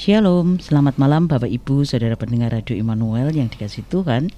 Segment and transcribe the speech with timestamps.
[0.00, 4.32] Shalom, selamat malam Bapak Ibu, Saudara pendengar Radio Immanuel yang dikasih Tuhan.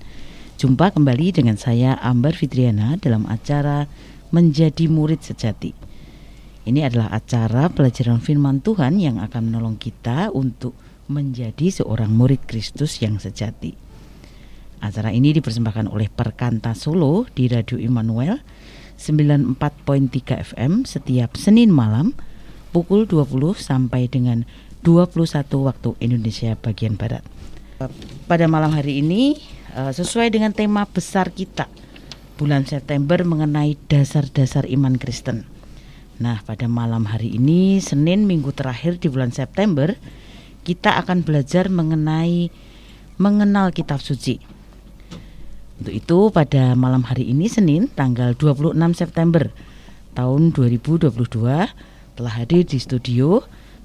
[0.59, 3.87] Jumpa kembali dengan saya Ambar Fitriana dalam acara
[4.35, 5.71] Menjadi Murid Sejati.
[6.67, 10.75] Ini adalah acara pelajaran firman Tuhan yang akan menolong kita untuk
[11.07, 13.71] menjadi seorang murid Kristus yang sejati.
[14.83, 18.43] Acara ini dipersembahkan oleh Perkanta Solo di Radio Immanuel
[18.99, 19.63] 94.3
[20.43, 22.19] FM setiap Senin malam
[22.75, 24.62] pukul 20 sampai dengan 21
[25.63, 27.23] waktu Indonesia bagian Barat.
[28.27, 29.39] Pada malam hari ini
[29.75, 31.71] eh, sesuai dengan tema besar kita
[32.35, 35.47] bulan September mengenai dasar-dasar iman Kristen.
[36.19, 39.95] Nah, pada malam hari ini Senin minggu terakhir di bulan September
[40.67, 42.51] kita akan belajar mengenai
[43.19, 44.43] mengenal kitab suci.
[45.83, 49.51] Untuk itu pada malam hari ini Senin tanggal 26 September
[50.15, 51.11] tahun 2022
[52.15, 53.43] telah hadir di studio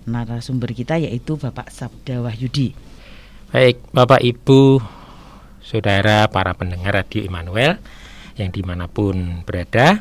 [0.07, 2.71] narasumber kita yaitu Bapak Sabda Wahyudi.
[3.51, 4.79] Baik, Bapak Ibu,
[5.59, 7.75] Saudara, para pendengar Radio Immanuel
[8.39, 9.99] yang di mana pun berada,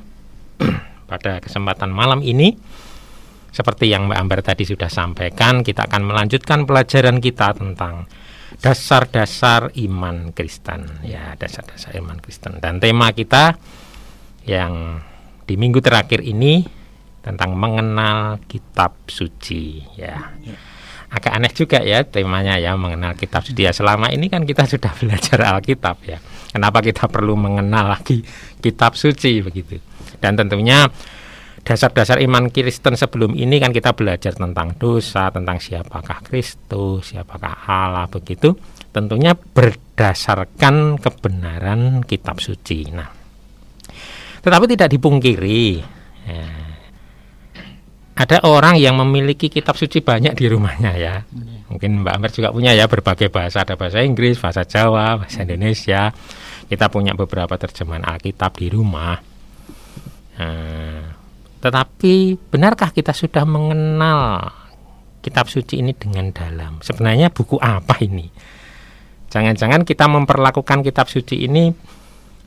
[1.10, 2.54] pada kesempatan malam ini,
[3.50, 8.04] seperti yang Mbak Ambar tadi sudah sampaikan, kita akan melanjutkan pelajaran kita tentang
[8.60, 12.60] dasar-dasar iman Kristen, ya dasar-dasar iman Kristen.
[12.60, 13.56] Dan tema kita
[14.44, 15.00] yang
[15.48, 16.75] di minggu terakhir ini
[17.26, 20.30] tentang mengenal kitab suci ya.
[21.10, 23.74] Agak aneh juga ya temanya ya mengenal kitab suci ya.
[23.74, 26.22] Selama ini kan kita sudah belajar Alkitab ya.
[26.54, 28.22] Kenapa kita perlu mengenal lagi
[28.62, 29.82] kitab suci begitu?
[30.22, 30.86] Dan tentunya
[31.66, 38.06] dasar-dasar iman Kristen sebelum ini kan kita belajar tentang dosa, tentang siapakah Kristus, siapakah Allah
[38.06, 38.54] begitu.
[38.94, 42.86] Tentunya berdasarkan kebenaran kitab suci.
[42.94, 43.10] Nah,
[44.46, 45.82] tetapi tidak dipungkiri
[46.22, 46.65] ya,
[48.16, 51.20] ada orang yang memiliki kitab suci banyak di rumahnya ya.
[51.68, 56.16] Mungkin Mbak Amber juga punya ya berbagai bahasa, ada bahasa Inggris, bahasa Jawa, bahasa Indonesia.
[56.64, 59.20] Kita punya beberapa terjemahan Alkitab di rumah.
[60.40, 61.12] Nah,
[61.60, 64.48] tetapi benarkah kita sudah mengenal
[65.20, 66.80] kitab suci ini dengan dalam?
[66.80, 68.32] Sebenarnya buku apa ini?
[69.28, 71.68] Jangan-jangan kita memperlakukan kitab suci ini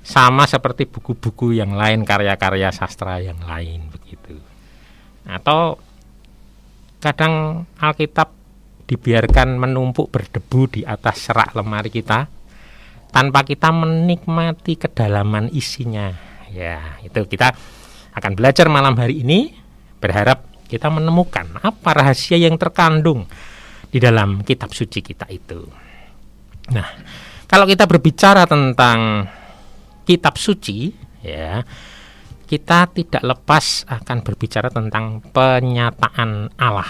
[0.02, 4.39] sama seperti buku-buku yang lain, karya-karya sastra yang lain begitu
[5.28, 5.80] atau
[7.00, 8.36] kadang Alkitab
[8.90, 12.26] dibiarkan menumpuk berdebu di atas serak lemari kita
[13.14, 16.14] tanpa kita menikmati kedalaman isinya.
[16.50, 17.54] Ya, itu kita
[18.18, 19.54] akan belajar malam hari ini
[20.02, 23.30] berharap kita menemukan apa rahasia yang terkandung
[23.90, 25.66] di dalam kitab suci kita itu.
[26.74, 26.90] Nah,
[27.50, 29.26] kalau kita berbicara tentang
[30.06, 30.94] kitab suci,
[31.26, 31.62] ya,
[32.50, 36.90] kita tidak lepas akan berbicara tentang penyataan Allah.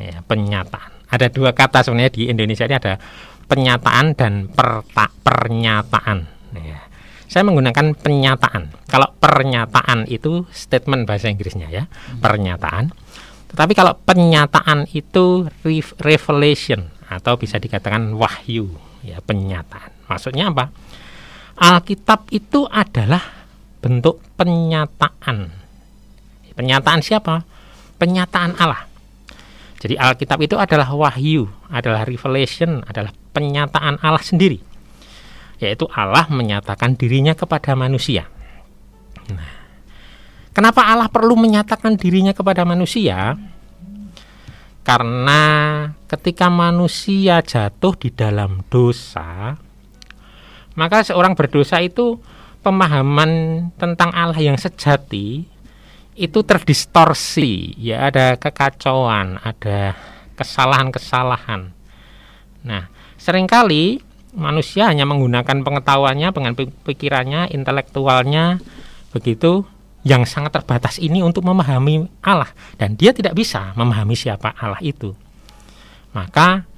[0.00, 1.04] Ya, penyataan.
[1.12, 2.96] Ada dua kata sebenarnya di Indonesia ini ada
[3.44, 6.32] penyataan dan perta, pernyataan.
[6.56, 6.80] Ya.
[7.28, 8.72] saya menggunakan penyataan.
[8.86, 11.84] Kalau pernyataan itu statement bahasa Inggrisnya ya
[12.22, 12.94] pernyataan.
[13.50, 15.50] Tetapi kalau penyataan itu
[15.98, 18.70] revelation atau bisa dikatakan wahyu
[19.02, 19.90] ya penyataan.
[20.06, 20.70] Maksudnya apa?
[21.58, 23.43] Alkitab itu adalah
[23.84, 25.52] bentuk penyataan.
[26.56, 27.44] Penyataan siapa?
[28.00, 28.88] Penyataan Allah.
[29.76, 34.56] Jadi Alkitab itu adalah wahyu, adalah revelation, adalah penyataan Allah sendiri.
[35.60, 38.24] Yaitu Allah menyatakan dirinya kepada manusia.
[39.28, 39.52] Nah,
[40.56, 43.36] kenapa Allah perlu menyatakan dirinya kepada manusia?
[44.80, 45.42] Karena
[46.08, 49.60] ketika manusia jatuh di dalam dosa,
[50.72, 52.20] maka seorang berdosa itu
[52.64, 53.30] pemahaman
[53.76, 55.44] tentang Allah yang sejati
[56.16, 59.92] itu terdistorsi, ya ada kekacauan, ada
[60.38, 61.74] kesalahan-kesalahan.
[62.64, 62.88] Nah,
[63.20, 64.00] sering kali
[64.32, 68.58] manusia hanya menggunakan pengetahuannya, dengan pikirannya, intelektualnya,
[69.12, 69.68] begitu
[70.04, 75.16] yang sangat terbatas ini untuk memahami Allah dan dia tidak bisa memahami siapa Allah itu.
[76.12, 76.68] Maka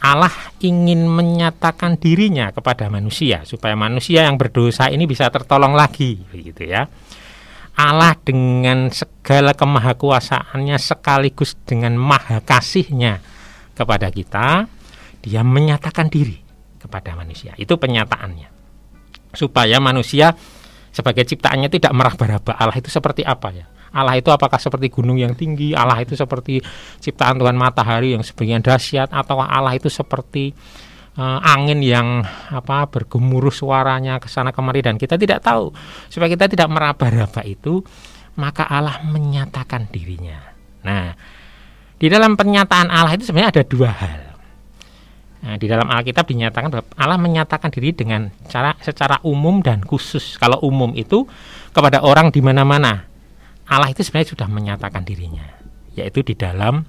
[0.00, 0.32] Allah
[0.64, 6.88] ingin menyatakan dirinya kepada manusia supaya manusia yang berdosa ini bisa tertolong lagi begitu ya.
[7.76, 13.20] Allah dengan segala kemahakuasaannya sekaligus dengan maha kasihnya
[13.72, 14.68] kepada kita,
[15.24, 16.36] dia menyatakan diri
[16.76, 17.56] kepada manusia.
[17.56, 18.48] Itu penyataannya.
[19.32, 20.36] Supaya manusia
[20.92, 25.34] sebagai ciptaannya tidak meraba-raba Allah itu seperti apa ya Allah itu apakah seperti gunung yang
[25.34, 26.62] tinggi, Allah itu seperti
[27.02, 30.54] ciptaan Tuhan matahari yang sebagian dahsyat, atau Allah itu seperti
[31.18, 32.22] uh, angin yang
[32.54, 35.74] apa bergemuruh suaranya ke sana kemari dan kita tidak tahu.
[36.06, 37.82] Supaya kita tidak meraba-raba itu,
[38.38, 40.38] maka Allah menyatakan dirinya.
[40.86, 41.12] Nah,
[41.98, 44.20] di dalam pernyataan Allah itu sebenarnya ada dua hal.
[45.40, 50.36] Nah, di dalam Alkitab dinyatakan bahwa Allah menyatakan diri dengan cara secara umum dan khusus.
[50.36, 51.24] Kalau umum itu
[51.72, 53.09] kepada orang di mana-mana.
[53.70, 55.46] Allah itu sebenarnya sudah menyatakan dirinya,
[55.94, 56.82] yaitu di dalam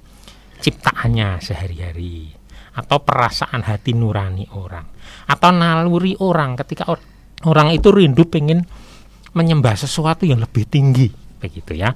[0.61, 2.33] ciptaannya sehari-hari
[2.73, 4.89] atau perasaan hati nurani orang
[5.29, 6.57] atau naluri orang.
[6.57, 6.97] Ketika or
[7.45, 8.65] orang itu rindu pengen
[9.37, 11.07] menyembah sesuatu yang lebih tinggi
[11.41, 11.89] begitu ya.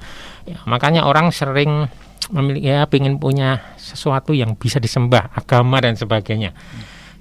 [0.50, 1.86] ya makanya orang sering
[2.34, 6.54] memiliki ya pengen punya sesuatu yang bisa disembah agama dan sebagainya.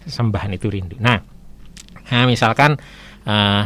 [0.04, 1.00] Sembahan itu rindu.
[1.00, 1.16] Nah,
[2.12, 2.76] nah misalkan
[3.24, 3.64] uh,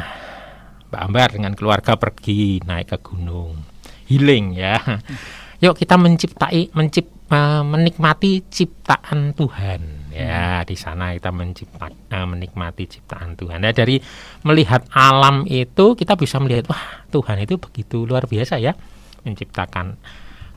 [0.90, 3.67] Mbak Ambar dengan keluarga pergi naik ke gunung
[4.08, 4.80] healing ya
[5.62, 12.88] yuk kita menciptai mencip uh, menikmati ciptaan Tuhan ya di sana kita mencipta uh, menikmati
[12.88, 14.00] ciptaan Tuhan nah dari
[14.42, 18.72] melihat alam itu kita bisa melihat wah Tuhan itu begitu luar biasa ya
[19.26, 19.98] menciptakan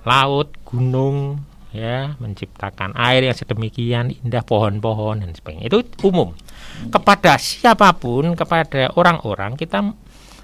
[0.06, 5.69] laut, gunung, ya, menciptakan air yang sedemikian indah, pohon-pohon dan sebagainya.
[5.69, 6.33] Itu umum.
[6.89, 9.94] Kepada siapa pun, kepada orang-orang kita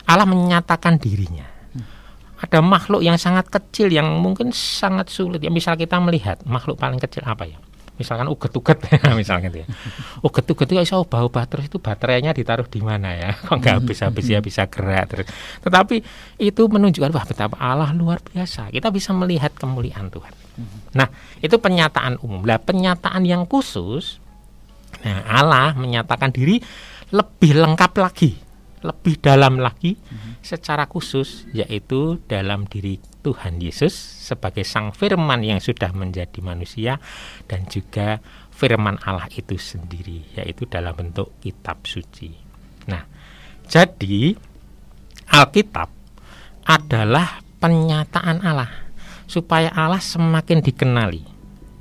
[0.08, 1.57] Allah menyatakan dirinya.
[2.38, 5.42] Ada makhluk yang sangat kecil yang mungkin sangat sulit.
[5.42, 7.58] Ya misal kita melihat makhluk paling kecil apa ya?
[7.98, 8.78] misalkan uget-uget
[9.20, 9.68] misalkan gitu ya.
[10.22, 13.34] Uget-uget itu bisa ubah-ubah terus itu baterainya ditaruh di mana ya?
[13.50, 15.28] Kok nggak habis-habis ya bisa gerak terus.
[15.66, 15.96] Tetapi
[16.38, 18.70] itu menunjukkan wah betapa Allah luar biasa.
[18.70, 20.34] Kita bisa melihat kemuliaan Tuhan.
[20.94, 21.10] Nah
[21.42, 22.46] itu penyataan umum.
[22.46, 24.22] Lah penyataan yang khusus
[25.04, 26.58] nah Allah menyatakan diri
[27.12, 28.47] lebih lengkap lagi
[28.86, 29.98] lebih dalam lagi
[30.46, 37.02] secara khusus yaitu dalam diri Tuhan Yesus sebagai sang firman yang sudah menjadi manusia
[37.50, 38.22] dan juga
[38.54, 42.34] firman Allah itu sendiri yaitu dalam bentuk kitab suci.
[42.88, 43.04] Nah,
[43.68, 44.38] jadi
[45.28, 45.90] Alkitab
[46.64, 48.72] adalah penyataan Allah
[49.28, 51.24] supaya Allah semakin dikenali.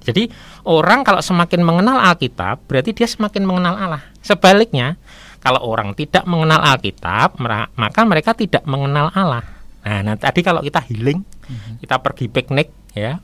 [0.06, 0.31] Jadi
[0.62, 4.02] orang kalau semakin mengenal Alkitab berarti dia semakin mengenal Allah.
[4.22, 4.98] Sebaliknya,
[5.46, 7.38] kalau orang tidak mengenal Alkitab,
[7.78, 9.46] maka mereka tidak mengenal Allah.
[9.87, 11.78] Nah, nah tadi kalau kita healing, hmm.
[11.78, 13.22] kita pergi piknik ya,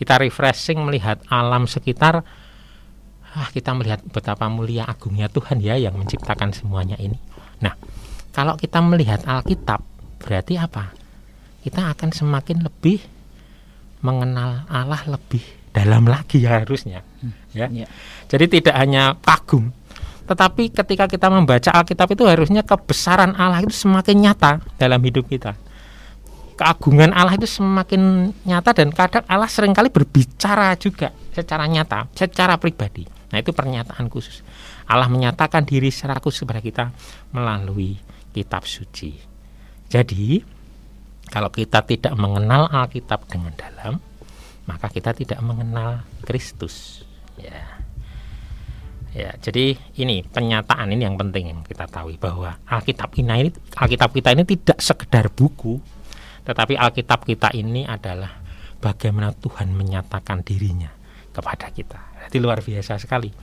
[0.00, 2.24] kita refreshing melihat alam sekitar,
[3.36, 7.20] ah kita melihat betapa mulia agungnya Tuhan ya yang menciptakan semuanya ini.
[7.60, 7.76] Nah,
[8.32, 9.84] kalau kita melihat Alkitab,
[10.24, 10.96] berarti apa?
[11.60, 13.04] Kita akan semakin lebih
[14.00, 15.44] mengenal Allah lebih
[15.76, 17.52] dalam lagi ya harusnya, hmm.
[17.52, 17.68] ya.
[17.68, 17.84] ya.
[18.24, 19.68] Jadi tidak hanya kagum,
[20.28, 25.56] tetapi ketika kita membaca Alkitab itu harusnya kebesaran Allah itu semakin nyata dalam hidup kita
[26.58, 32.58] keagungan Allah itu semakin nyata dan kadang Allah sering kali berbicara juga secara nyata, secara
[32.58, 33.06] pribadi.
[33.30, 34.42] Nah, itu pernyataan khusus.
[34.90, 36.84] Allah menyatakan diri secara khusus kepada kita
[37.30, 37.94] melalui
[38.34, 39.14] kitab suci.
[39.86, 40.42] Jadi,
[41.30, 44.02] kalau kita tidak mengenal Alkitab dengan dalam,
[44.66, 47.06] maka kita tidak mengenal Kristus.
[47.38, 47.77] Ya.
[49.18, 54.30] Ya, jadi ini pernyataan ini yang penting yang kita tahu bahwa Alkitab ini Alkitab kita
[54.30, 55.82] ini tidak sekedar buku,
[56.46, 58.38] tetapi Alkitab kita ini adalah
[58.78, 60.94] bagaimana Tuhan menyatakan dirinya
[61.34, 61.98] kepada kita.
[62.30, 63.34] Jadi luar biasa sekali.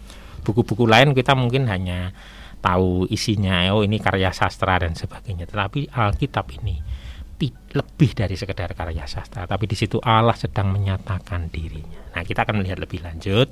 [0.48, 2.16] Buku-buku lain kita mungkin hanya
[2.63, 5.44] tahu isinya, oh ini karya sastra dan sebagainya.
[5.44, 6.79] Tetapi Alkitab ini
[7.75, 12.15] lebih dari sekedar karya sastra, tapi di situ Allah sedang menyatakan dirinya.
[12.15, 13.51] Nah, kita akan melihat lebih lanjut.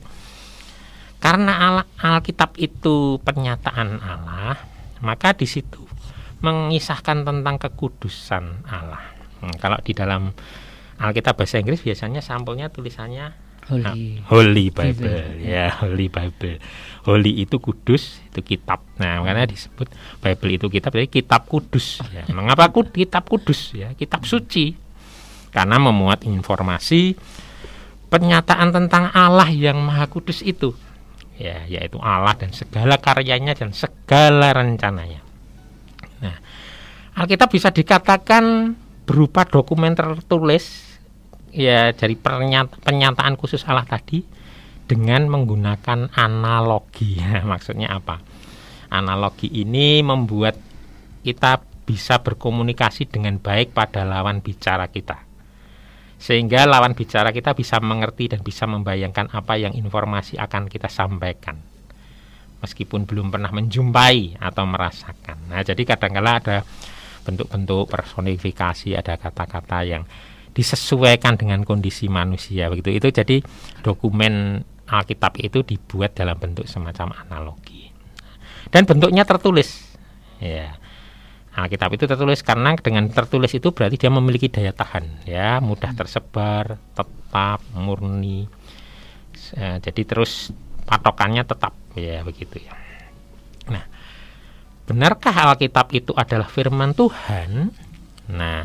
[1.24, 4.60] Karena Alkitab itu pernyataan Allah,
[5.00, 5.80] maka di situ
[6.44, 9.00] mengisahkan tentang kekudusan Allah.
[9.40, 10.36] Hmm, kalau di dalam
[11.00, 13.96] Alkitab bahasa Inggris biasanya sampulnya tulisannya Holy, nah,
[14.28, 15.72] Holy Bible, Bible ya.
[15.80, 16.60] Holy Bible.
[17.08, 18.84] Holy itu kudus, itu kitab.
[19.00, 19.88] Nah, makanya disebut
[20.20, 22.04] Bible itu kitab, jadi kitab kudus.
[22.12, 22.28] Ya.
[22.36, 23.72] Mengapa kud, kitab kudus?
[23.72, 24.76] Ya, kitab suci.
[25.56, 27.16] Karena memuat informasi
[28.12, 30.74] pernyataan tentang Allah yang Maha Kudus itu.
[31.34, 35.26] Ya, yaitu Allah dan segala karyanya dan segala rencananya.
[36.22, 36.38] Nah,
[37.18, 40.94] Alkitab bisa dikatakan berupa dokumen tertulis
[41.50, 44.22] ya dari pernyataan khusus Allah tadi
[44.86, 47.18] dengan menggunakan analogi.
[47.18, 48.22] Ya, maksudnya apa?
[48.94, 50.54] Analogi ini membuat
[51.26, 55.33] kita bisa berkomunikasi dengan baik pada lawan bicara kita.
[56.24, 61.60] Sehingga lawan bicara kita bisa mengerti dan bisa membayangkan apa yang informasi akan kita sampaikan.
[62.64, 65.52] Meskipun belum pernah menjumpai atau merasakan.
[65.52, 66.58] Nah, jadi kadang-kala ada
[67.24, 70.04] bentuk-bentuk personifikasi ada kata-kata yang
[70.54, 73.38] disesuaikan dengan kondisi manusia begitu itu jadi
[73.82, 77.90] dokumen Alkitab itu dibuat dalam bentuk semacam analogi
[78.70, 79.98] dan bentuknya tertulis
[80.38, 80.78] ya
[81.54, 86.82] Alkitab itu tertulis karena dengan tertulis itu berarti dia memiliki daya tahan ya mudah tersebar
[86.98, 88.50] tetap murni
[89.54, 90.50] jadi terus
[90.86, 92.74] patokannya tetap ya begitu ya.
[93.70, 93.86] Nah,
[94.86, 97.72] benarkah Alkitab itu adalah firman Tuhan?
[98.34, 98.62] Nah,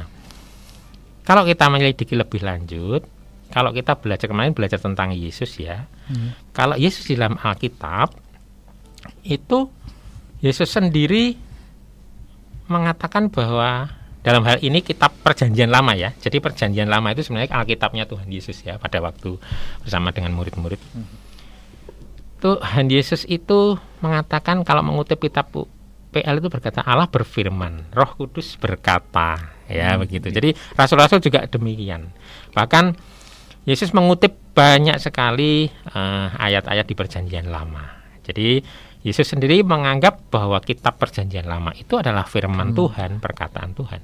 [1.22, 3.04] kalau kita menyelidiki lebih lanjut,
[3.52, 6.52] kalau kita belajar kemarin belajar tentang Yesus ya, hmm.
[6.56, 8.12] kalau Yesus di dalam Alkitab
[9.24, 9.68] itu
[10.42, 11.47] Yesus sendiri
[12.68, 13.88] mengatakan bahwa
[14.20, 16.12] dalam hal ini kitab perjanjian lama ya.
[16.20, 19.40] Jadi perjanjian lama itu sebenarnya Alkitabnya Tuhan Yesus ya pada waktu
[19.80, 20.80] bersama dengan murid-murid.
[20.92, 21.08] Hmm.
[22.38, 25.50] Tuhan Yesus itu mengatakan kalau mengutip kitab
[26.08, 30.00] PL itu berkata Allah berfirman, Roh Kudus berkata, ya hmm.
[30.04, 30.28] begitu.
[30.30, 32.08] Jadi rasul-rasul juga demikian.
[32.54, 32.84] Bahkan
[33.68, 37.84] Yesus mengutip banyak sekali uh, ayat-ayat di Perjanjian Lama.
[38.24, 38.64] Jadi
[39.06, 42.76] Yesus sendiri menganggap bahwa kitab Perjanjian Lama itu adalah firman hmm.
[42.76, 44.00] Tuhan, perkataan Tuhan.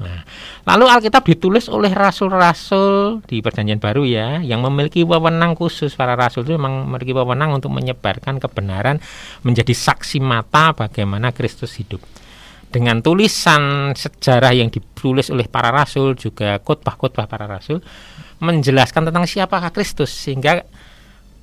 [0.00, 0.24] Nah,
[0.64, 6.48] lalu Alkitab ditulis oleh rasul-rasul di Perjanjian Baru ya, yang memiliki wewenang khusus para rasul
[6.48, 8.96] itu memang memiliki wewenang untuk menyebarkan kebenaran,
[9.44, 12.00] menjadi saksi mata bagaimana Kristus hidup.
[12.72, 17.84] Dengan tulisan sejarah yang ditulis oleh para rasul juga khotbah-khotbah para rasul
[18.40, 20.64] menjelaskan tentang siapakah Kristus sehingga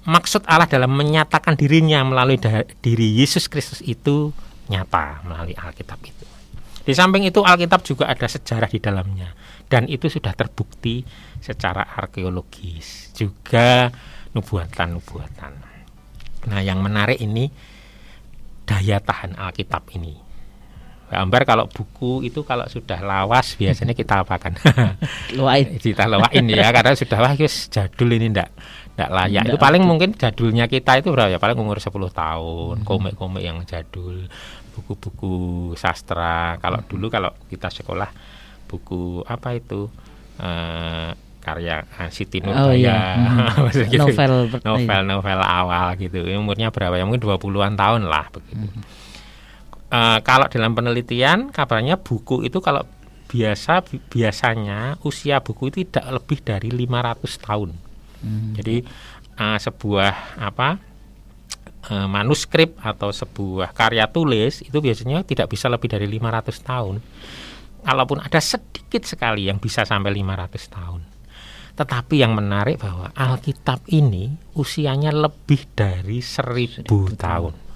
[0.08, 2.40] maksud Allah dalam menyatakan dirinya melalui
[2.80, 4.32] diri Yesus Kristus itu
[4.72, 6.26] nyata melalui Alkitab itu.
[6.88, 9.36] Di samping itu Alkitab juga ada sejarah di dalamnya
[9.68, 11.04] dan itu sudah terbukti
[11.44, 13.92] secara arkeologis juga
[14.32, 15.54] nubuatan-nubuatan.
[16.48, 17.52] Nah, yang menarik ini
[18.64, 20.27] daya tahan Alkitab ini.
[21.08, 24.60] Gambar kalau buku itu kalau sudah lawas biasanya kita apakan?
[25.40, 25.80] Luain.
[25.84, 27.34] kita luain ya karena sudah wah
[27.72, 28.52] jadul ini ndak
[29.00, 29.44] ndak layak.
[29.48, 31.40] Nggak itu paling mungkin jadulnya kita itu berapa ya?
[31.40, 32.86] Paling umur 10 tahun, hmm.
[32.86, 34.28] komik-komik yang jadul
[34.76, 36.60] buku-buku sastra.
[36.60, 36.90] Kalau hmm.
[36.92, 38.12] dulu kalau kita sekolah
[38.68, 39.88] buku apa itu
[40.44, 43.00] uh, karya uh, Siti Nurbaya, oh, iya.
[43.16, 43.88] hmm.
[43.96, 44.04] gitu.
[44.04, 46.20] novel novel novel awal gitu.
[46.36, 47.08] Umurnya berapa ya?
[47.08, 48.68] Mungkin 20-an tahun lah begitu.
[48.68, 49.07] Hmm.
[49.88, 52.84] Uh, kalau dalam penelitian kabarnya buku itu kalau
[53.28, 57.70] biasa biasanya usia buku itu tidak lebih dari 500 tahun.
[58.20, 58.52] Hmm.
[58.56, 58.84] Jadi
[59.40, 60.80] uh, sebuah apa
[61.88, 66.96] e, manuskrip atau sebuah karya tulis itu biasanya tidak bisa lebih dari 500 tahun.
[67.88, 71.02] Kalaupun ada sedikit sekali yang bisa sampai 500 tahun.
[71.78, 77.67] Tetapi yang menarik bahwa Alkitab ini usianya lebih dari seribu tahun.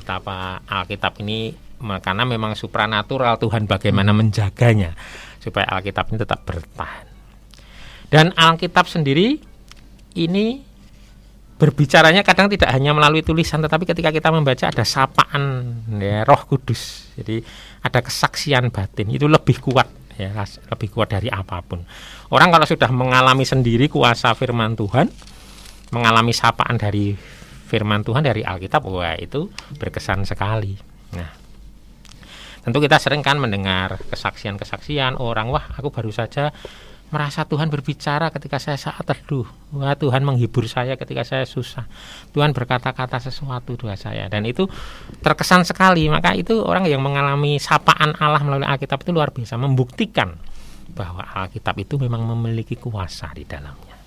[0.00, 4.96] Betapa Alkitab ini karena memang supranatural Tuhan bagaimana menjaganya
[5.36, 7.06] supaya Alkitab ini tetap bertahan.
[8.08, 9.36] Dan Alkitab sendiri
[10.16, 10.60] ini
[11.60, 17.12] berbicaranya kadang tidak hanya melalui tulisan tetapi ketika kita membaca ada sapaan ya Roh Kudus.
[17.20, 17.44] Jadi
[17.84, 21.84] ada kesaksian batin itu lebih kuat ya lebih kuat dari apa pun.
[22.32, 25.08] Orang kalau sudah mengalami sendiri kuasa firman Tuhan,
[25.92, 27.12] mengalami sapaan dari
[27.70, 29.46] firman Tuhan dari Alkitab, wah itu
[29.78, 30.74] berkesan sekali.
[31.14, 31.30] Nah,
[32.66, 36.50] tentu kita sering kan mendengar kesaksian-kesaksian orang, wah aku baru saja
[37.10, 39.46] merasa Tuhan berbicara ketika saya saat teduh.
[39.74, 41.86] Wah, Tuhan menghibur saya ketika saya susah.
[42.30, 44.70] Tuhan berkata-kata sesuatu dua saya dan itu
[45.18, 46.06] terkesan sekali.
[46.06, 50.38] Maka itu orang yang mengalami sapaan Allah melalui Alkitab itu luar biasa membuktikan
[50.94, 53.98] bahwa Alkitab itu memang memiliki kuasa di dalamnya.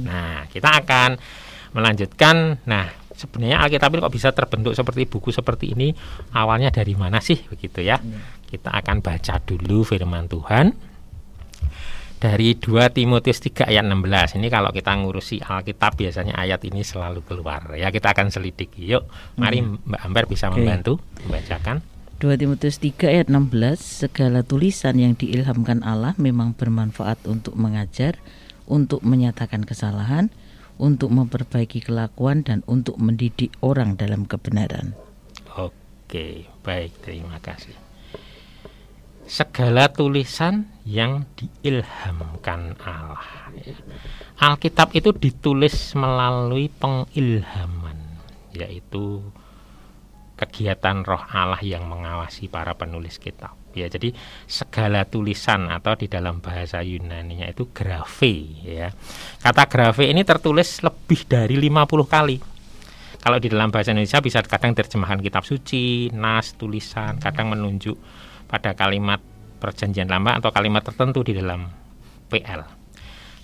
[0.00, 1.10] Nah, kita akan
[1.74, 2.62] melanjutkan.
[2.64, 5.92] Nah, sebenarnya Alkitab itu kok bisa terbentuk seperti buku seperti ini?
[6.32, 7.98] Awalnya dari mana sih begitu ya?
[7.98, 8.20] Iya.
[8.48, 10.72] Kita akan baca dulu firman Tuhan
[12.18, 17.22] dari 2 Timotius 3 ayat 16 ini kalau kita ngurusi Alkitab biasanya ayat ini selalu
[17.22, 19.06] keluar ya kita akan selidiki yuk
[19.38, 19.86] mari hmm.
[19.86, 20.58] Mbak Amber bisa okay.
[20.58, 21.78] membantu membacakan
[22.18, 28.18] 2 Timotius 3 ayat 16 segala tulisan yang diilhamkan Allah memang bermanfaat untuk mengajar
[28.66, 30.34] untuk menyatakan kesalahan
[30.78, 34.94] untuk memperbaiki kelakuan dan untuk mendidik orang dalam kebenaran
[35.58, 37.88] Oke baik terima kasih
[39.28, 43.52] segala tulisan yang diilhamkan Allah.
[43.60, 43.76] Ya.
[44.40, 48.24] Alkitab itu ditulis melalui pengilhaman,
[48.56, 49.20] yaitu
[50.40, 53.57] kegiatan roh Allah yang mengawasi para penulis kitab.
[53.76, 54.10] Ya, jadi
[54.48, 58.90] segala tulisan atau di dalam bahasa Yunani-nya itu grafe ya.
[59.38, 62.36] Kata grafe ini tertulis lebih dari 50 kali.
[63.18, 67.98] Kalau di dalam bahasa Indonesia bisa kadang terjemahan kitab suci, nas, tulisan, kadang menunjuk
[68.48, 69.20] pada kalimat
[69.58, 71.66] perjanjian lama atau kalimat tertentu di dalam
[72.30, 72.62] PL.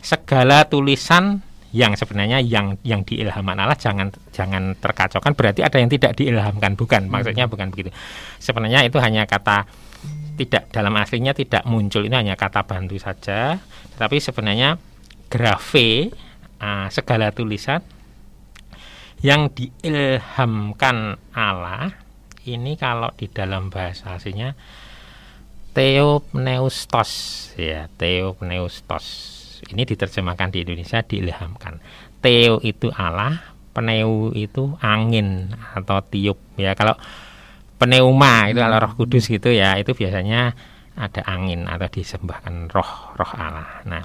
[0.01, 1.43] Segala tulisan
[1.75, 7.11] yang sebenarnya yang yang diilhamkan Allah jangan jangan terkacaukan berarti ada yang tidak diilhamkan bukan
[7.11, 7.91] maksudnya bukan begitu
[8.39, 9.67] sebenarnya itu hanya kata
[10.35, 12.03] tidak dalam aslinya tidak muncul.
[12.03, 13.59] Ini hanya kata bantu saja.
[13.95, 14.77] Tapi sebenarnya
[15.31, 16.11] grafe
[16.61, 17.83] uh, segala tulisan
[19.25, 21.97] yang diilhamkan Allah
[22.45, 24.53] ini kalau di dalam bahasa aslinya
[25.73, 27.11] Theopneustos
[27.57, 29.07] ya Theopneustos.
[29.65, 31.81] Ini diterjemahkan di Indonesia diilhamkan.
[32.21, 36.39] Theo itu Allah Pneu itu angin atau tiup.
[36.55, 36.95] Ya kalau
[37.81, 40.55] pneuma itu kalau Roh Kudus gitu ya itu biasanya
[40.95, 44.05] ada angin atau disembahkan roh roh Allah nah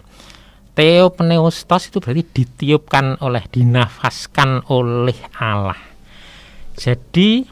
[0.74, 5.78] Theopneustos itu berarti ditiupkan oleh dinafaskan oleh Allah
[6.80, 7.44] jadi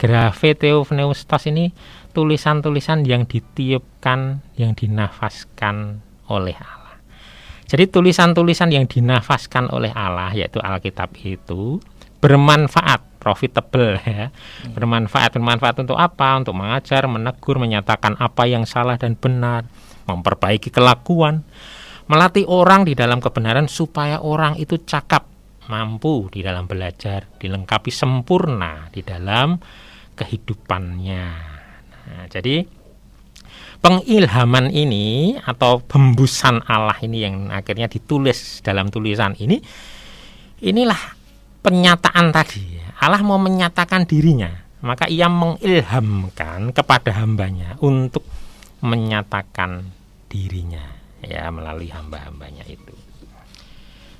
[0.00, 1.70] grafe Theopneustos ini
[2.14, 6.96] tulisan-tulisan yang ditiupkan, yang dinafaskan oleh Allah.
[7.66, 11.82] Jadi tulisan-tulisan yang dinafaskan oleh Allah yaitu Alkitab itu
[12.22, 14.28] bermanfaat, profitable ya.
[14.68, 16.36] Bermanfaat, bermanfaat untuk apa?
[16.36, 19.64] Untuk mengajar, menegur, menyatakan apa yang salah dan benar,
[20.04, 21.40] memperbaiki kelakuan,
[22.04, 25.24] melatih orang di dalam kebenaran supaya orang itu cakap,
[25.72, 29.56] mampu di dalam belajar, dilengkapi sempurna di dalam
[30.12, 31.26] kehidupannya.
[32.04, 32.84] Nah, jadi
[33.80, 39.60] pengilhaman ini atau hembusan Allah ini yang akhirnya ditulis dalam tulisan ini
[40.64, 41.00] inilah
[41.60, 42.83] penyataan tadi.
[43.00, 44.50] Allah mau menyatakan dirinya,
[44.84, 48.22] maka ia mengilhamkan kepada hambanya untuk
[48.84, 49.90] menyatakan
[50.28, 50.84] dirinya
[51.24, 52.92] ya melalui hamba-hambanya itu.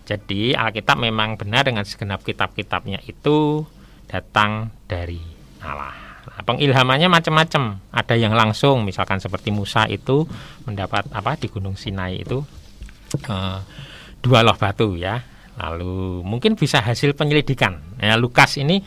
[0.05, 3.65] Jadi Alkitab memang benar dengan segenap kitab-kitabnya itu
[4.05, 5.21] datang dari
[5.65, 5.97] Allah.
[6.29, 7.81] Nah, pengilhamannya macam-macam.
[7.89, 10.29] Ada yang langsung, misalkan seperti Musa itu
[10.69, 12.45] mendapat apa di Gunung Sinai itu
[13.29, 13.59] uh,
[14.21, 15.21] dua loh batu ya.
[15.55, 17.79] Lalu mungkin bisa hasil penyelidikan.
[18.03, 18.83] Ya, Lukas ini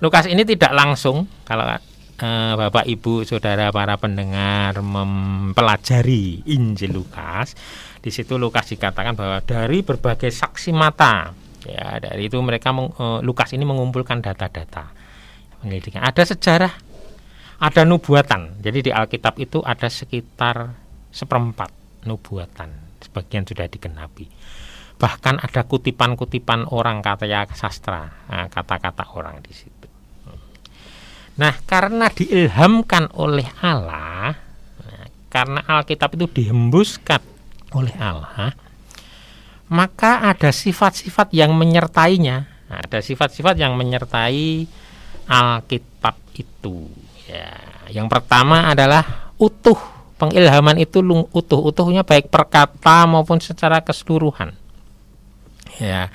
[0.00, 7.56] Lukas ini tidak langsung kalau uh, Bapak Ibu Saudara para pendengar mempelajari Injil Lukas,
[8.00, 11.32] di situ Lukas dikatakan bahwa dari berbagai saksi mata
[11.64, 14.92] ya dari itu mereka uh, Lukas ini mengumpulkan data-data
[15.60, 16.04] penyelidikan.
[16.04, 16.72] Ada sejarah
[17.56, 18.60] ada nubuatan.
[18.60, 20.76] Jadi di Alkitab itu ada sekitar
[21.08, 21.72] seperempat
[22.04, 23.00] nubuatan.
[23.00, 24.28] Sebagian sudah digenapi.
[24.96, 29.88] Bahkan ada kutipan-kutipan orang kata ya sastra, nah, kata-kata orang di situ.
[31.36, 34.32] Nah, karena diilhamkan oleh Allah,
[34.80, 37.20] nah, karena Alkitab itu dihembuskan
[37.76, 38.56] oleh Allah,
[39.68, 42.48] maka ada sifat-sifat yang menyertainya.
[42.72, 44.64] Ada sifat-sifat yang menyertai
[45.28, 46.88] Alkitab itu.
[47.28, 47.52] Ya,
[47.92, 49.76] yang pertama adalah utuh.
[50.16, 51.04] Pengilhaman itu
[51.36, 54.56] utuh, utuhnya baik perkata maupun secara keseluruhan.
[55.82, 56.08] Ya.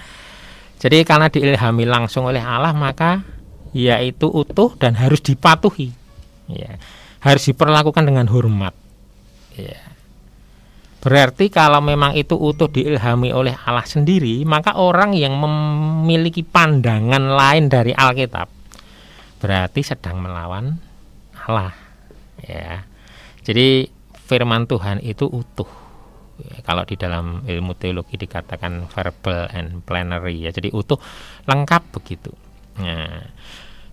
[0.82, 3.21] Jadi karena diilhami langsung oleh Allah maka
[3.71, 5.93] yaitu utuh dan harus dipatuhi.
[6.50, 6.82] Ya.
[7.21, 8.74] Harus diperlakukan dengan hormat.
[9.54, 9.80] Ya.
[11.02, 17.74] Berarti kalau memang itu utuh diilhami oleh Allah sendiri, maka orang yang memiliki pandangan lain
[17.74, 18.62] dari Alkitab
[19.41, 20.78] berarti sedang melawan
[21.50, 21.74] Allah
[22.45, 22.86] ya
[23.41, 23.89] jadi
[24.30, 25.67] firman Tuhan itu utuh
[26.65, 30.97] kalau di dalam ilmu teologi dikatakan verbal and plenary ya jadi utuh
[31.47, 32.32] lengkap begitu
[32.80, 33.21] nah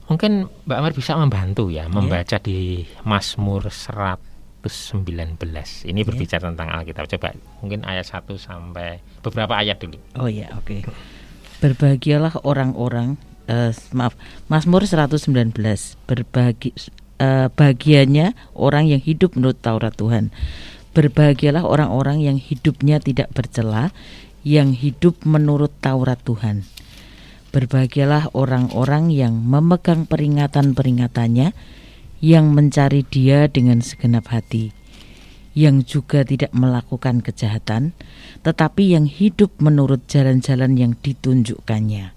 [0.09, 2.45] mungkin Mbak Amar bisa membantu ya membaca yeah.
[2.45, 4.65] di Mazmur 119
[5.85, 6.07] ini yeah.
[6.07, 10.81] berbicara tentang Alkitab coba mungkin ayat 1 sampai beberapa ayat dulu oh ya oke okay.
[11.61, 14.15] berbahagialah orang-orang uh, maaf
[14.47, 15.53] Mazmur 119
[16.09, 16.73] berbagi
[17.19, 20.31] uh, bagiannya orang yang hidup menurut Taurat Tuhan.
[20.99, 23.95] Berbahagialah orang-orang yang hidupnya tidak bercela,
[24.43, 26.67] yang hidup menurut Taurat Tuhan.
[27.55, 31.55] Berbahagialah orang-orang yang memegang peringatan-peringatannya,
[32.19, 34.75] yang mencari Dia dengan segenap hati,
[35.55, 37.95] yang juga tidak melakukan kejahatan,
[38.43, 42.11] tetapi yang hidup menurut jalan-jalan yang ditunjukkannya.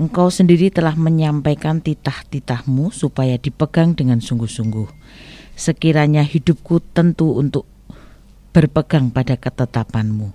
[0.00, 4.88] Engkau sendiri telah menyampaikan titah-titahmu supaya dipegang dengan sungguh-sungguh.
[5.56, 7.64] Sekiranya hidupku tentu untuk
[8.52, 10.32] berpegang pada ketetapanmu,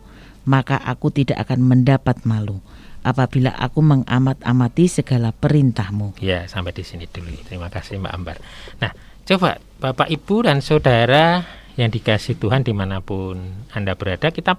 [0.49, 2.57] maka aku tidak akan mendapat malu
[3.01, 6.17] apabila aku mengamat-amati segala perintahmu.
[6.21, 7.33] Ya, sampai di sini dulu.
[7.45, 8.37] Terima kasih Mbak Ambar.
[8.77, 8.91] Nah,
[9.25, 11.41] coba Bapak Ibu dan Saudara
[11.77, 14.57] yang dikasih Tuhan di mana pun Anda berada, kita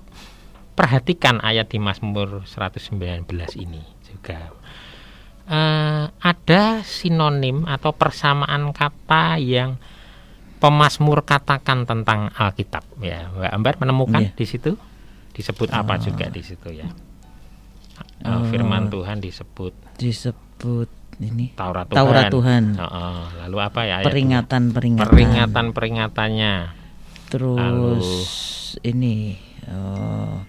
[0.73, 3.29] perhatikan ayat di Mazmur 119
[3.61, 4.51] ini juga
[5.49, 9.77] uh, ada sinonim atau persamaan kata yang
[10.63, 14.39] pemasmur katakan tentang Alkitab ya Mbak Ambar menemukan yeah.
[14.39, 14.79] di situ
[15.35, 16.87] disebut apa juga di situ ya
[18.23, 22.65] uh, firman Tuhan disebut disebut ini Taurat Tuhan, Taurat Tuhan.
[22.79, 26.55] Uh, uh, lalu apa ya peringatan peringatan peringatan peringatannya
[27.27, 27.99] terus lalu,
[28.87, 29.35] ini
[29.67, 30.43] uh,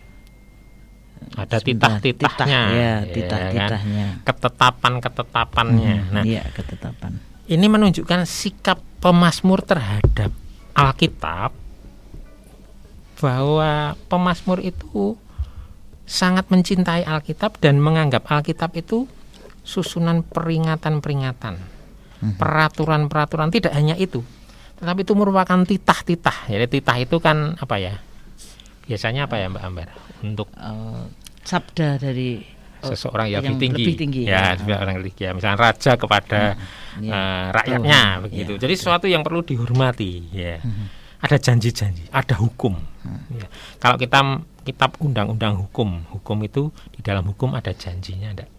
[1.34, 4.08] ada titah-titahnya, titah, ya, ya titah-titahnya.
[4.22, 5.96] ketetapan-ketetapannya.
[6.06, 7.18] Hmm, Nah, iya, ketetapan.
[7.46, 10.32] Ini menunjukkan sikap pemazmur terhadap
[10.74, 11.52] Alkitab
[13.20, 15.16] bahwa pemazmur itu
[16.04, 19.08] sangat mencintai Alkitab dan menganggap Alkitab itu
[19.64, 21.56] susunan peringatan-peringatan,
[22.20, 22.36] Mhm.
[22.36, 24.20] peraturan-peraturan tidak hanya itu,
[24.80, 26.52] tetapi itu merupakan titah-titah.
[26.52, 27.96] Jadi titah itu kan apa ya?
[28.84, 29.90] Biasanya apa ya Mbak Ambar?
[30.20, 31.04] Untuk Eh,
[31.48, 32.44] sabda dari
[32.84, 34.76] seseorang yang, yang lebih tinggi, lebih tinggi, ya, ya.
[34.78, 35.32] orang lebih tinggi, ya.
[35.32, 36.42] misalnya raja kepada
[37.00, 37.12] ya.
[37.16, 38.54] eh, rakyatnya Tuhan, begitu.
[38.54, 38.82] ya, Jadi betul.
[38.84, 40.62] sesuatu yang perlu dihormati, ya.
[40.62, 40.86] Mhm.
[41.24, 42.76] Ada janji-janji, ada hukum.
[42.76, 43.24] Hmm.
[43.32, 43.48] Ya.
[43.80, 48.53] Kalau kita kitab undang-undang hukum, hukum itu di dalam hukum ada janjinya, enggak?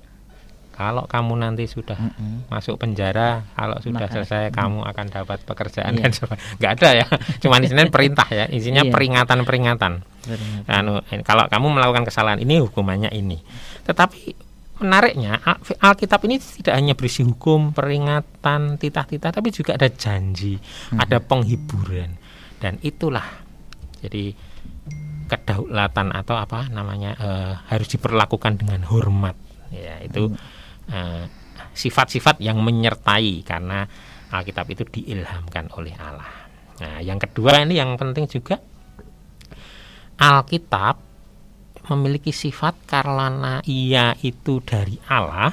[0.74, 2.50] Kalau kamu nanti sudah Mm-mm.
[2.50, 4.52] masuk penjara, kalau sudah Maka- selesai mm.
[4.52, 6.00] kamu akan dapat pekerjaan Iya.
[6.00, 6.50] dan sebagainya.
[6.58, 7.06] Enggak ada ya.
[7.46, 8.90] Cuma isinya perintah ya, isinya Iya.
[8.90, 9.92] peringatan-peringatan
[10.24, 10.72] Peringatan.
[10.72, 13.44] anu ini, kalau kamu melakukan kesalahan ini hukumannya ini
[13.82, 14.32] tetapi
[14.74, 20.56] menariknya Al- Alkitab ini tidak hanya berisi hukum peringatan titah-titah tapi juga ada janji
[20.96, 22.16] ada penghiburan
[22.56, 23.28] dan itulah
[24.00, 24.32] jadi
[25.26, 29.36] kedaulatan atau apa namanya eh, harus diperlakukan dengan hormat
[29.70, 30.40] ya itu eh,
[31.74, 33.86] sifat-sifat yang menyertai karena
[34.34, 36.30] Alkitab itu diilhamkan oleh Allah.
[36.82, 38.58] Nah yang kedua ini yang penting juga
[40.18, 40.98] Alkitab
[41.90, 45.52] memiliki sifat karena ia itu dari Allah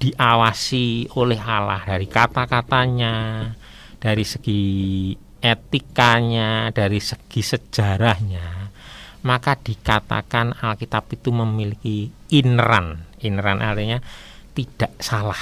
[0.00, 3.14] diawasi oleh Allah dari kata-katanya
[4.00, 4.62] dari segi
[5.40, 8.72] etikanya dari segi sejarahnya.
[9.20, 14.00] Maka dikatakan Alkitab itu memiliki inran inran artinya
[14.56, 15.38] tidak salah.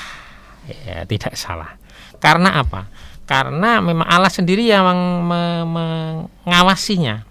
[0.68, 1.80] Ya tidak salah.
[2.20, 2.90] Karena apa?
[3.28, 4.88] Karena memang Allah sendiri yang
[5.24, 7.24] me- mengawasinya.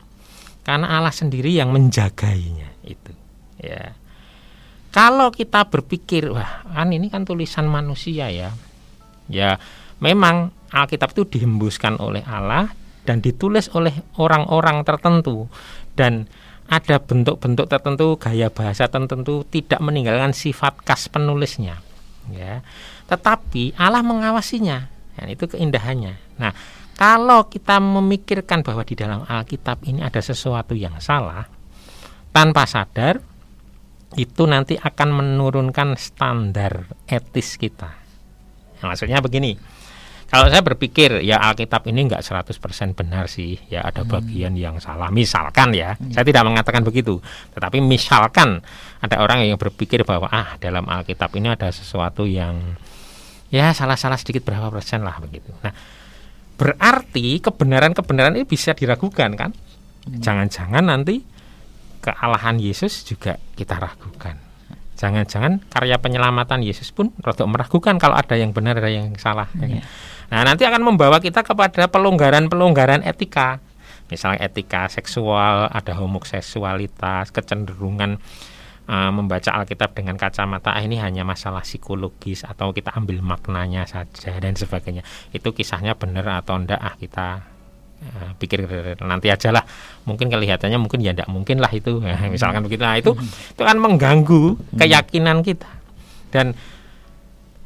[0.61, 3.11] Karena Allah sendiri yang menjagainya itu.
[3.61, 3.95] Ya.
[4.93, 8.53] Kalau kita berpikir wah kan ini kan tulisan manusia ya.
[9.27, 9.61] Ya
[10.01, 12.71] memang Alkitab itu dihembuskan oleh Allah
[13.07, 15.47] dan ditulis oleh orang-orang tertentu.
[15.97, 16.29] Dan
[16.67, 21.79] ada bentuk-bentuk tertentu gaya bahasa tertentu tidak meninggalkan sifat khas penulisnya
[22.31, 22.63] ya
[23.07, 26.51] tetapi Allah mengawasinya dan itu keindahannya nah
[26.97, 31.45] kalau kita memikirkan bahwa di dalam Alkitab ini ada sesuatu yang salah
[32.33, 33.21] tanpa sadar
[34.17, 37.91] itu nanti akan menurunkan standar etis kita.
[38.79, 39.76] Nah, maksudnya begini.
[40.27, 42.51] Kalau saya berpikir ya Alkitab ini enggak 100%
[42.99, 45.07] benar sih, ya ada bagian yang salah.
[45.07, 47.23] Misalkan ya, saya tidak mengatakan begitu.
[47.55, 48.59] Tetapi misalkan
[48.99, 52.59] ada orang yang berpikir bahwa ah dalam Alkitab ini ada sesuatu yang
[53.47, 55.47] ya salah-salah sedikit berapa persen lah begitu.
[55.63, 55.71] Nah,
[56.59, 59.55] berarti kebenaran-kebenaran ini bisa diragukan kan?
[60.07, 61.23] Jangan-jangan nanti
[62.03, 64.35] kealahan Yesus juga kita ragukan.
[64.97, 69.47] Jangan-jangan karya penyelamatan Yesus pun rada meragukan kalau ada yang benar ada yang salah.
[69.55, 69.79] ya kan?
[69.79, 69.85] Iya.
[70.27, 73.63] Nah, nanti akan membawa kita kepada pelonggaran-pelonggaran etika.
[74.11, 78.19] Misalnya etika seksual, ada homoseksualitas, kecenderungan
[78.87, 84.35] uh, membaca Alkitab dengan kacamata ah, ini hanya masalah psikologis atau kita ambil maknanya saja
[84.39, 85.03] dan sebagainya.
[85.35, 87.27] Itu kisahnya benar atau enggak ah kita
[88.03, 88.63] uh, pikir
[89.03, 89.63] nanti aja lah.
[90.07, 91.99] Mungkin kelihatannya mungkin ya enggak mungkin lah itu.
[91.99, 92.83] Nah, misalkan begitu.
[92.83, 93.11] Nah, itu
[93.55, 95.67] itu kan mengganggu keyakinan kita.
[96.31, 96.55] Dan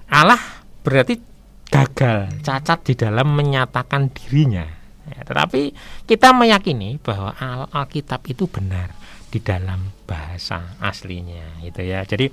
[0.09, 0.41] Allah
[0.81, 1.30] berarti
[1.71, 4.67] gagal, cacat di dalam menyatakan dirinya.
[5.07, 5.71] Ya, tetapi
[6.05, 8.91] kita meyakini bahwa Al- Alkitab itu benar
[9.31, 12.03] di dalam bahasa aslinya, itu ya.
[12.03, 12.27] Jadi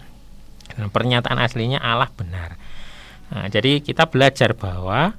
[0.69, 2.59] pernyataan aslinya Allah benar.
[3.31, 5.15] Nah, jadi kita belajar bahwa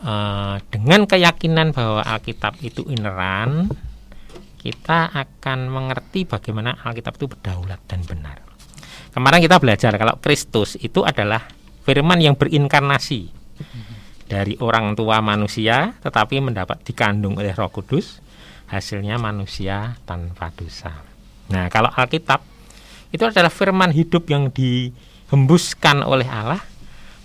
[0.00, 3.68] eh, dengan keyakinan bahwa Alkitab itu ineran,
[4.62, 8.38] kita akan mengerti bagaimana Alkitab itu berdaulat dan benar.
[9.12, 11.44] Kemarin kita belajar kalau Kristus itu adalah
[11.82, 13.30] firman yang berinkarnasi
[14.26, 18.22] dari orang tua manusia tetapi mendapat dikandung oleh Roh Kudus
[18.72, 21.04] hasilnya manusia tanpa dosa.
[21.52, 22.40] Nah, kalau Alkitab
[23.12, 26.64] itu adalah firman hidup yang dihembuskan oleh Allah,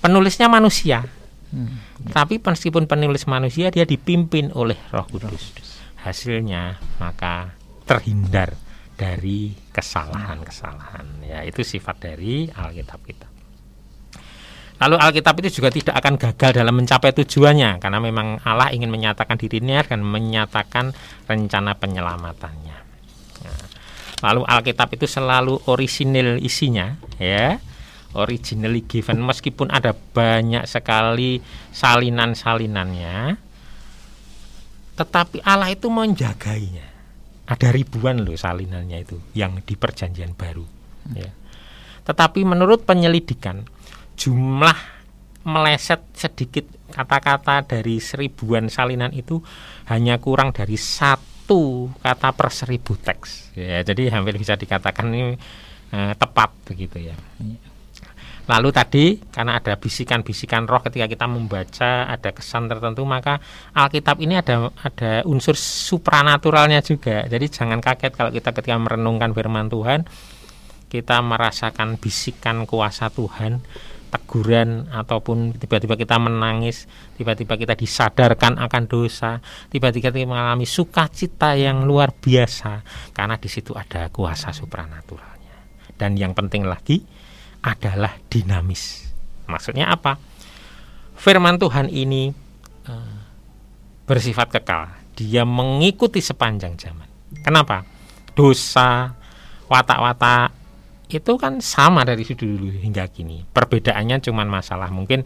[0.03, 1.07] penulisnya manusia.
[1.47, 1.79] Hmm.
[2.11, 5.55] Tapi meskipun penulis manusia dia dipimpin oleh Roh Kudus.
[6.03, 7.55] Hasilnya maka
[7.87, 8.59] terhindar
[8.99, 11.23] dari kesalahan-kesalahan.
[11.23, 13.26] Ya, itu sifat dari Alkitab kita.
[14.77, 19.33] Lalu Alkitab itu juga tidak akan gagal dalam mencapai tujuannya karena memang Allah ingin menyatakan
[19.33, 20.93] dirinya dan menyatakan
[21.25, 22.77] rencana penyelamatannya.
[23.41, 23.65] Nah,
[24.21, 27.57] lalu Alkitab itu selalu orisinil isinya, ya,
[28.13, 31.41] originally given meskipun ada banyak sekali
[31.73, 33.33] salinan-salinannya,
[34.93, 36.85] tetapi Allah itu menjagainya.
[37.47, 40.67] ada ribuan loh salinannya itu yang di perjanjian baru
[41.15, 41.31] ya.
[42.03, 43.63] Tetapi menurut penyelidikan
[44.17, 44.75] jumlah
[45.47, 49.39] meleset sedikit kata-kata dari seribuan salinan itu
[49.87, 55.39] hanya kurang dari satu kata per seribu teks ya jadi hampir bisa dikatakan ini
[55.95, 57.15] eh, tepat begitu ya
[58.47, 63.43] Lalu tadi karena ada bisikan-bisikan roh ketika kita membaca ada kesan tertentu maka
[63.75, 67.27] Alkitab ini ada ada unsur supranaturalnya juga.
[67.27, 70.07] Jadi jangan kaget kalau kita ketika merenungkan firman Tuhan
[70.87, 73.59] kita merasakan bisikan kuasa Tuhan,
[74.07, 76.87] teguran ataupun tiba-tiba kita menangis,
[77.19, 83.75] tiba-tiba kita disadarkan akan dosa, tiba-tiba kita mengalami sukacita yang luar biasa karena di situ
[83.75, 85.55] ada kuasa supranaturalnya.
[85.93, 87.03] Dan yang penting lagi
[87.61, 89.11] adalah dinamis.
[89.47, 90.15] Maksudnya apa?
[91.17, 92.29] Firman Tuhan ini
[92.87, 93.17] uh,
[94.07, 94.91] bersifat kekal.
[95.17, 97.09] Dia mengikuti sepanjang zaman.
[97.41, 97.81] Kenapa?
[98.37, 99.11] Dosa,
[99.65, 100.56] watak-watak
[101.07, 103.47] itu kan sama dari dulu hingga kini.
[103.47, 105.23] Perbedaannya cuma masalah mungkin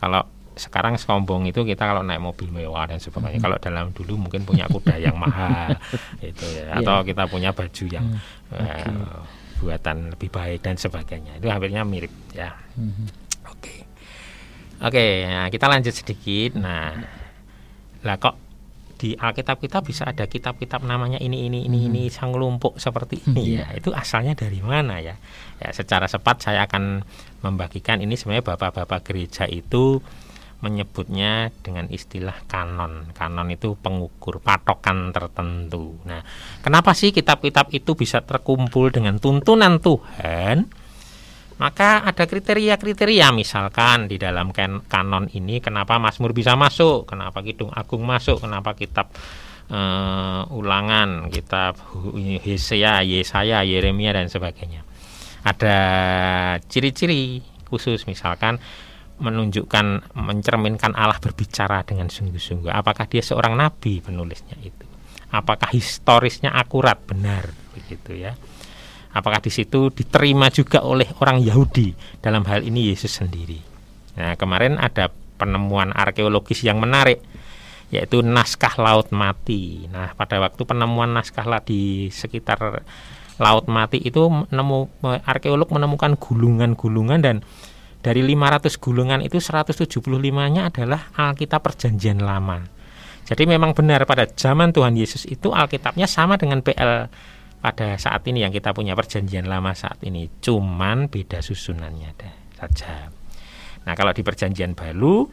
[0.00, 0.24] kalau
[0.58, 3.38] sekarang sombong itu kita kalau naik mobil mewah dan sebagainya.
[3.38, 3.44] Mm -hmm.
[3.46, 5.78] Kalau dalam dulu mungkin punya kuda yang mahal
[6.18, 6.82] itu ya, iya.
[6.82, 7.06] atau yeah.
[7.06, 8.82] kita punya baju yang mm, okay.
[8.90, 9.22] uh,
[9.62, 11.38] buatan lebih baik dan sebagainya.
[11.38, 12.56] Itu hampirnya mirip ya.
[12.74, 13.06] Mm-hmm.
[13.54, 13.74] Oke.
[14.78, 16.58] Oke, nah kita lanjut sedikit.
[16.58, 16.94] Nah,
[18.02, 18.47] lah kok
[18.98, 21.88] di Alkitab kita bisa ada kitab-kitab namanya ini ini ini hmm.
[21.88, 23.70] ini sang lumpuk seperti ini yeah.
[23.70, 25.14] ya itu asalnya dari mana ya
[25.62, 27.06] ya secara cepat saya akan
[27.46, 30.02] membagikan ini sebenarnya bapak-bapak gereja itu
[30.58, 33.14] menyebutnya dengan istilah kanon.
[33.14, 36.02] Kanon itu pengukur patokan tertentu.
[36.02, 36.26] Nah,
[36.66, 40.66] kenapa sih kitab-kitab itu bisa terkumpul dengan tuntunan Tuhan?
[41.58, 47.74] Maka ada kriteria-kriteria misalkan di dalam kan kanon ini kenapa Mazmur bisa masuk, kenapa Kidung
[47.74, 49.10] Agung masuk, kenapa kitab
[49.74, 51.74] uh, ulangan, kitab
[52.46, 54.86] Hesea, Yesaya, Yeremia dan sebagainya.
[55.42, 55.76] Ada
[56.70, 58.62] ciri-ciri khusus misalkan
[59.18, 62.70] menunjukkan mencerminkan Allah berbicara dengan sungguh-sungguh.
[62.70, 64.86] Apakah dia seorang nabi penulisnya itu?
[65.34, 68.38] Apakah historisnya akurat benar begitu ya?
[69.14, 73.58] Apakah di situ diterima juga oleh orang Yahudi dalam hal ini Yesus sendiri?
[74.20, 77.22] Nah, kemarin ada penemuan arkeologis yang menarik
[77.88, 79.88] yaitu naskah laut mati.
[79.88, 82.84] Nah, pada waktu penemuan naskah laut di sekitar
[83.38, 84.90] laut mati itu menemu
[85.24, 87.40] arkeolog menemukan gulungan-gulungan dan
[88.04, 92.62] dari 500 gulungan itu 175-nya adalah Alkitab Perjanjian Lama.
[93.28, 97.08] Jadi memang benar pada zaman Tuhan Yesus itu Alkitabnya sama dengan PL
[97.58, 102.14] pada saat ini yang kita punya Perjanjian Lama saat ini, cuman beda susunannya
[102.54, 103.10] saja.
[103.82, 105.26] Nah, kalau di Perjanjian Baru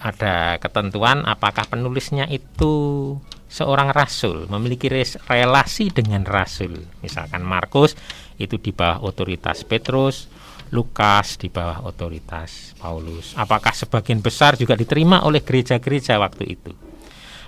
[0.00, 2.72] ada ketentuan apakah penulisnya itu
[3.48, 4.88] seorang rasul, memiliki
[5.28, 6.88] relasi dengan rasul.
[7.04, 7.94] Misalkan Markus
[8.40, 10.26] itu di bawah otoritas Petrus,
[10.72, 13.36] Lukas di bawah otoritas Paulus.
[13.38, 16.72] Apakah sebagian besar juga diterima oleh gereja-gereja waktu itu?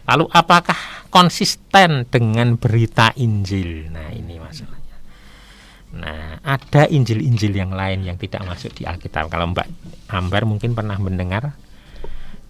[0.06, 3.90] Lalu apakah konsisten dengan berita Injil?
[3.90, 4.96] Nah, ini masalahnya.
[5.96, 9.26] Nah, ada Injil-Injil yang lain yang tidak masuk di Alkitab.
[9.26, 9.68] Kalau Mbak
[10.12, 11.56] Ambar mungkin pernah mendengar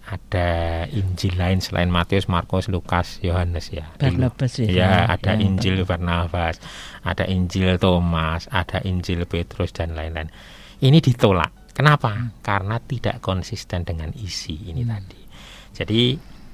[0.07, 0.49] ada
[0.87, 3.91] Injil lain selain Matius, Markus, Lukas, Yohanes ya.
[3.99, 4.67] Barnabas ya.
[4.71, 6.63] Ya, ada ya, Injil Barnabas,
[7.03, 10.31] ada Injil Thomas, ada Injil Petrus dan lain-lain
[10.81, 11.73] ini ditolak.
[11.73, 12.13] Kenapa?
[12.13, 12.33] Hmm.
[12.41, 14.89] Karena tidak konsisten dengan isi ini hmm.
[14.89, 15.21] tadi.
[15.77, 16.01] Jadi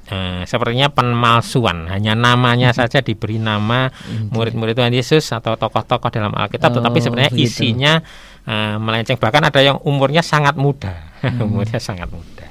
[0.09, 3.87] eh, sepertinya pemalsuan, hanya namanya saja diberi nama
[4.31, 7.47] murid-murid Tuhan Yesus atau tokoh-tokoh dalam Alkitab, oh, tetapi sebenarnya begitu.
[7.47, 8.03] isinya
[8.47, 9.19] eh, melenceng.
[9.19, 10.91] Bahkan ada yang umurnya sangat muda,
[11.23, 11.39] hmm.
[11.43, 12.47] umurnya sangat muda.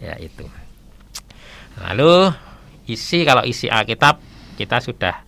[0.00, 0.44] Ya itu.
[1.76, 2.32] Lalu
[2.88, 4.22] isi kalau isi Alkitab
[4.56, 5.26] kita sudah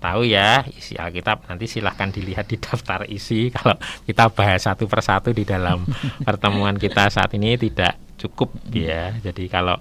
[0.00, 3.76] tahu ya isi Alkitab nanti silahkan dilihat di daftar isi kalau
[4.08, 5.84] kita bahas satu persatu di dalam
[6.24, 9.76] pertemuan kita saat ini tidak cukup ya jadi kalau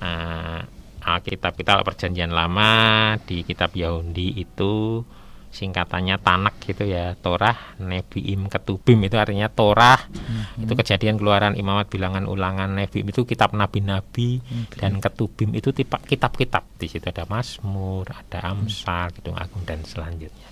[0.00, 0.60] uh,
[0.98, 5.00] Alkitab kita perjanjian lama di kitab Yahudi itu
[5.48, 10.68] singkatannya Tanak gitu ya Torah Nebiim Ketubim itu artinya Torah hmm.
[10.68, 14.76] itu kejadian keluaran imamat bilangan ulangan Nebiim itu kitab nabi-nabi hmm.
[14.76, 20.48] dan Ketubim itu kitab-kitab di situ ada Mazmur ada Amsal gitu Agung dan selanjutnya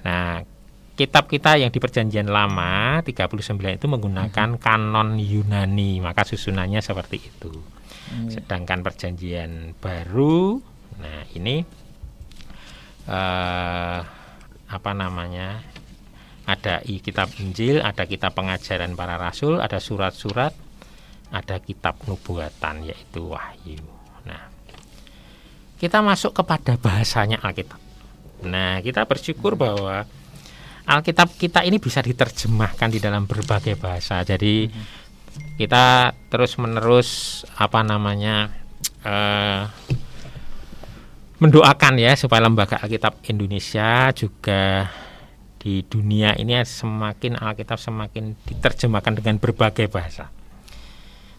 [0.00, 0.40] nah
[0.96, 4.60] kitab kita yang di perjanjian lama 39 itu menggunakan hmm.
[4.62, 7.52] kanon Yunani maka susunannya seperti itu
[8.10, 8.30] hmm.
[8.32, 10.60] sedangkan perjanjian baru
[11.00, 11.64] nah ini
[13.08, 14.00] uh,
[14.64, 15.62] apa namanya
[16.44, 20.52] ada i kitab Injil, ada kitab pengajaran para rasul, ada surat-surat,
[21.32, 23.80] ada kitab nubuatan yaitu wahyu.
[24.28, 24.52] Nah,
[25.80, 27.80] kita masuk kepada bahasanya Alkitab.
[28.44, 30.04] Nah, kita bersyukur bahwa
[30.84, 34.20] Alkitab kita ini bisa diterjemahkan di dalam berbagai bahasa.
[34.20, 34.68] Jadi
[35.54, 38.50] kita terus menerus apa namanya
[39.06, 39.70] uh,
[41.38, 44.90] mendoakan ya supaya lembaga Alkitab Indonesia juga
[45.60, 50.28] di dunia ini semakin Alkitab semakin diterjemahkan dengan berbagai bahasa.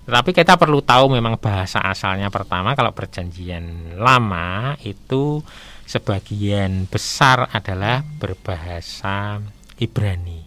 [0.06, 5.42] Tetapi kita perlu tahu memang bahasa asalnya pertama kalau perjanjian lama itu
[5.90, 9.42] sebagian besar adalah berbahasa
[9.82, 10.42] Ibrani.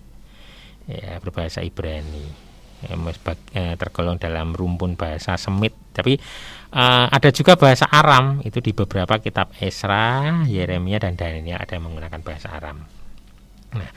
[0.86, 2.47] Ya, berbahasa Ibrani.
[2.78, 2.94] Ya,
[3.58, 5.74] eh, tergolong dalam rumpun bahasa Semit.
[5.90, 6.14] Tapi
[6.78, 11.90] uh, ada juga bahasa Aram itu di beberapa kitab Esra, Yeremia dan Daniel ada yang
[11.90, 12.86] menggunakan bahasa Aram.
[13.74, 13.90] Nah,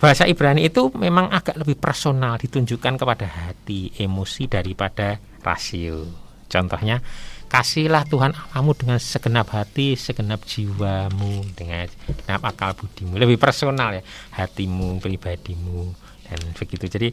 [0.00, 6.08] bahasa Ibrani itu memang agak lebih personal, ditunjukkan kepada hati, emosi daripada rasio.
[6.48, 7.04] Contohnya,
[7.52, 13.20] kasihlah Tuhan kamu dengan segenap hati, segenap jiwamu, dengan segenap akal budimu.
[13.20, 14.02] Lebih personal ya,
[14.40, 15.92] hatimu, pribadimu
[16.24, 16.88] dan begitu.
[16.88, 17.08] Jadi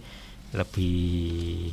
[0.52, 1.72] lebih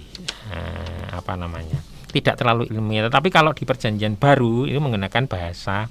[0.55, 1.79] eh, apa namanya?
[2.09, 3.13] Tidak terlalu ilmiah.
[3.13, 5.91] Tapi kalau di perjanjian baru itu menggunakan bahasa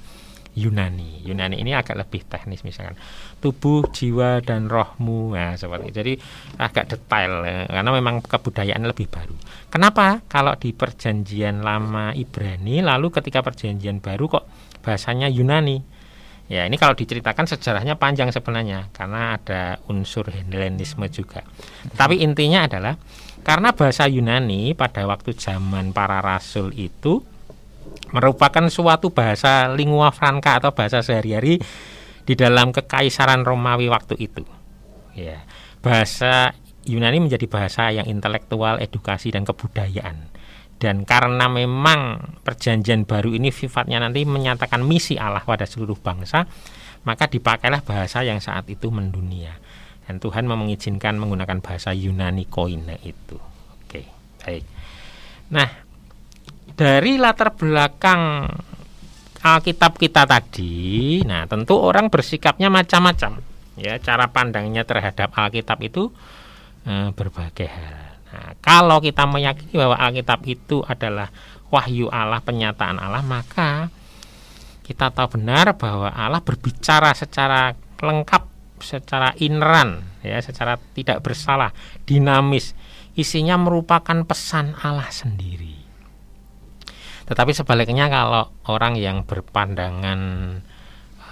[0.58, 1.22] Yunani.
[1.22, 2.98] Yunani ini agak lebih teknis misalkan
[3.38, 5.38] tubuh, jiwa dan rohmu.
[5.38, 5.94] Nah, seperti.
[5.94, 6.14] Jadi
[6.58, 9.38] agak detail ya, karena memang kebudayaan lebih baru.
[9.70, 10.26] Kenapa?
[10.26, 14.46] Kalau di perjanjian lama Ibrani lalu ketika perjanjian baru kok
[14.82, 15.97] bahasanya Yunani?
[16.48, 21.44] Ya, ini kalau diceritakan sejarahnya panjang sebenarnya karena ada unsur Hellenisme juga.
[21.92, 22.96] Tapi intinya adalah
[23.44, 27.20] karena bahasa Yunani pada waktu zaman para rasul itu
[28.16, 31.60] merupakan suatu bahasa lingua franca atau bahasa sehari-hari
[32.24, 34.48] di dalam kekaisaran Romawi waktu itu.
[35.20, 35.44] Ya,
[35.84, 36.56] bahasa
[36.88, 40.32] Yunani menjadi bahasa yang intelektual, edukasi dan kebudayaan.
[40.78, 46.46] Dan karena memang perjanjian baru ini sifatnya nanti menyatakan misi Allah pada seluruh bangsa,
[47.02, 49.58] maka dipakailah bahasa yang saat itu mendunia.
[50.06, 53.42] Dan Tuhan mengizinkan menggunakan bahasa Yunani koine itu.
[53.84, 54.06] Oke,
[54.46, 54.64] baik.
[55.52, 55.68] Nah,
[56.78, 58.46] dari latar belakang
[59.42, 63.42] Alkitab kita tadi, nah tentu orang bersikapnya macam-macam.
[63.78, 66.10] Ya, cara pandangnya terhadap Alkitab itu
[66.86, 68.07] eh, berbagai hal.
[68.28, 71.32] Nah, kalau kita meyakini bahwa Alkitab itu adalah
[71.72, 73.88] wahyu Allah, penyataan Allah, maka
[74.84, 78.44] kita tahu benar bahwa Allah berbicara secara lengkap,
[78.80, 81.72] secara ineran, ya, secara tidak bersalah,
[82.08, 82.76] dinamis.
[83.18, 85.74] Isinya merupakan pesan Allah sendiri.
[87.28, 90.20] Tetapi sebaliknya kalau orang yang berpandangan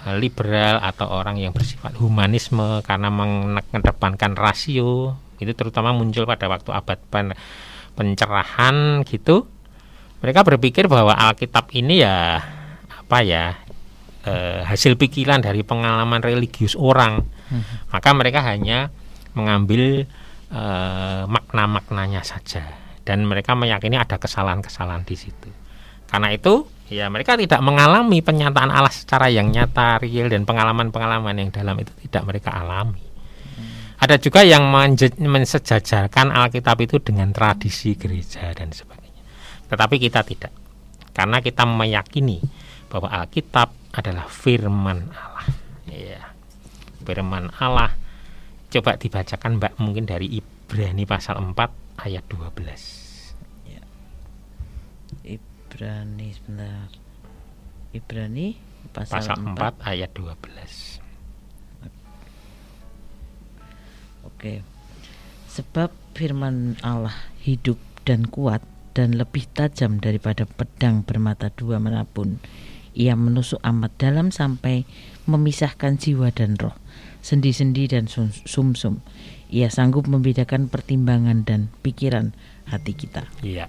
[0.04, 6.70] eh, liberal atau orang yang bersifat humanisme karena mengedepankan rasio itu terutama muncul pada waktu
[6.72, 6.98] abad
[7.96, 9.48] pencerahan gitu
[10.20, 12.40] mereka berpikir bahwa Alkitab ini ya
[12.88, 13.56] apa ya
[14.24, 17.92] eh, hasil pikiran dari pengalaman religius orang hmm.
[17.92, 18.92] maka mereka hanya
[19.36, 20.04] mengambil
[20.52, 22.64] eh, makna-maknanya saja
[23.06, 25.48] dan mereka meyakini ada kesalahan-kesalahan di situ
[26.06, 31.50] karena itu, ya mereka tidak mengalami penyataan Allah secara yang nyata, real dan pengalaman-pengalaman yang
[31.50, 33.02] dalam itu tidak mereka alami.
[33.96, 34.68] Ada juga yang
[35.16, 39.24] mensejajarkan Alkitab itu dengan tradisi gereja dan sebagainya.
[39.72, 40.52] Tetapi kita tidak.
[41.16, 42.44] Karena kita meyakini
[42.92, 45.46] bahwa Alkitab adalah firman Allah.
[45.88, 46.36] Ya.
[47.00, 47.96] Firman Allah.
[48.68, 51.56] Coba dibacakan Mbak mungkin dari Ibrani pasal 4
[52.04, 53.06] ayat 12.
[55.26, 56.88] Ibrani sebentar.
[57.92, 58.56] Ibrani
[58.92, 60.95] pasal, pasal 4, 4 ayat 12.
[64.36, 64.60] Oke.
[65.48, 68.60] Sebab firman Allah hidup dan kuat
[68.92, 72.36] dan lebih tajam daripada pedang bermata dua mana pun.
[72.96, 74.84] Ia menusuk amat dalam sampai
[75.28, 76.76] memisahkan jiwa dan roh,
[77.20, 78.72] sendi-sendi dan sumsum.
[78.72, 78.94] -sum.
[79.52, 82.32] Ia sanggup membedakan pertimbangan dan pikiran
[82.68, 83.28] hati kita.
[83.40, 83.68] Iya.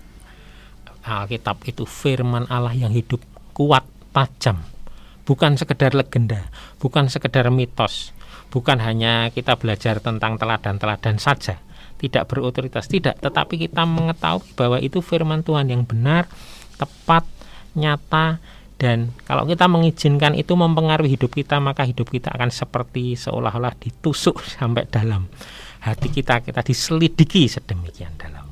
[1.07, 3.23] Alkitab itu firman Allah yang hidup,
[3.55, 4.63] kuat, tajam.
[5.23, 6.47] Bukan sekedar legenda,
[6.79, 8.15] bukan sekedar mitos,
[8.49, 11.59] bukan hanya kita belajar tentang teladan-teladan saja,
[11.99, 16.29] tidak berotoritas, tidak, tetapi kita mengetahui bahwa itu firman Tuhan yang benar,
[16.79, 17.27] tepat,
[17.75, 18.39] nyata,
[18.77, 24.45] dan kalau kita mengizinkan itu mempengaruhi hidup kita, maka hidup kita akan seperti seolah-olah ditusuk
[24.57, 25.25] sampai dalam
[25.81, 28.47] hati kita, kita diselidiki sedemikian dalam.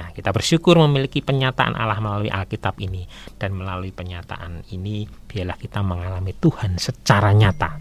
[0.00, 3.04] Nah, kita bersyukur memiliki penyataan Allah melalui Alkitab ini.
[3.36, 7.76] Dan melalui penyataan ini biarlah kita mengalami Tuhan secara nyata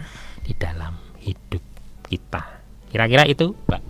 [0.49, 1.61] di dalam hidup
[2.09, 2.41] kita.
[2.89, 3.81] Kira-kira itu, Mbak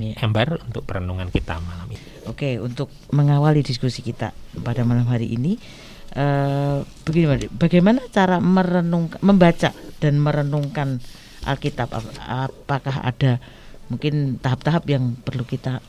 [0.00, 0.16] iya.
[0.24, 2.24] Ember untuk perenungan kita malam ini.
[2.24, 4.32] Oke, untuk mengawali diskusi kita
[4.64, 5.60] pada malam hari ini,
[6.16, 11.02] uh, begini bagaimana cara merenung membaca dan merenungkan
[11.44, 11.92] Alkitab
[12.24, 13.40] apakah ada
[13.88, 15.80] mungkin tahap-tahap yang perlu kita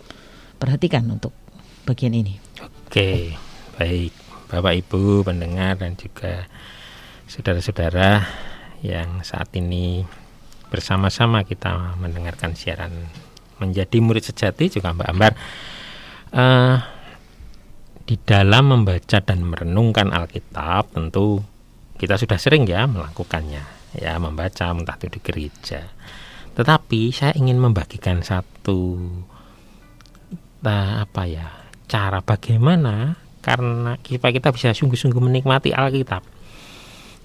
[0.56, 1.36] perhatikan untuk
[1.84, 3.36] bagian ini oke
[3.76, 4.14] baik
[4.50, 6.48] Bapak Ibu pendengar dan juga
[7.28, 8.24] saudara-saudara
[8.86, 10.04] yang saat ini
[10.70, 12.94] bersama-sama kita mendengarkan siaran
[13.60, 15.34] menjadi murid sejati juga Mbak Ambar.
[16.30, 16.78] Uh,
[18.06, 21.46] di dalam membaca dan merenungkan Alkitab tentu
[22.00, 23.62] kita sudah sering ya melakukannya
[23.98, 25.82] ya membaca entah itu di gereja.
[26.58, 28.98] Tetapi saya ingin membagikan satu
[30.66, 31.48] nah, apa ya
[31.90, 36.39] cara bagaimana karena kita kita bisa sungguh-sungguh menikmati Alkitab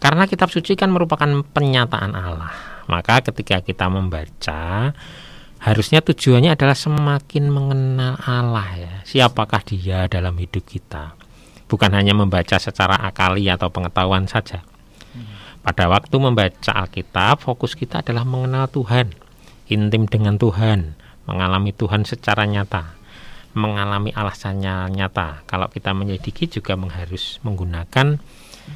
[0.02, 4.92] karena kitab suci kan merupakan penyataan Allah maka ketika kita membaca
[5.64, 8.94] harusnya tujuannya adalah semakin mengenal Allah ya.
[9.08, 11.16] Siapakah dia dalam hidup kita?
[11.64, 14.60] Bukan hanya membaca secara akali atau pengetahuan saja.
[15.64, 19.16] Pada waktu membaca Alkitab, fokus kita adalah mengenal Tuhan,
[19.72, 20.92] intim dengan Tuhan,
[21.24, 22.92] mengalami Tuhan secara nyata,
[23.56, 25.48] mengalami alasannya nyata.
[25.48, 28.20] Kalau kita menyelidiki juga harus menggunakan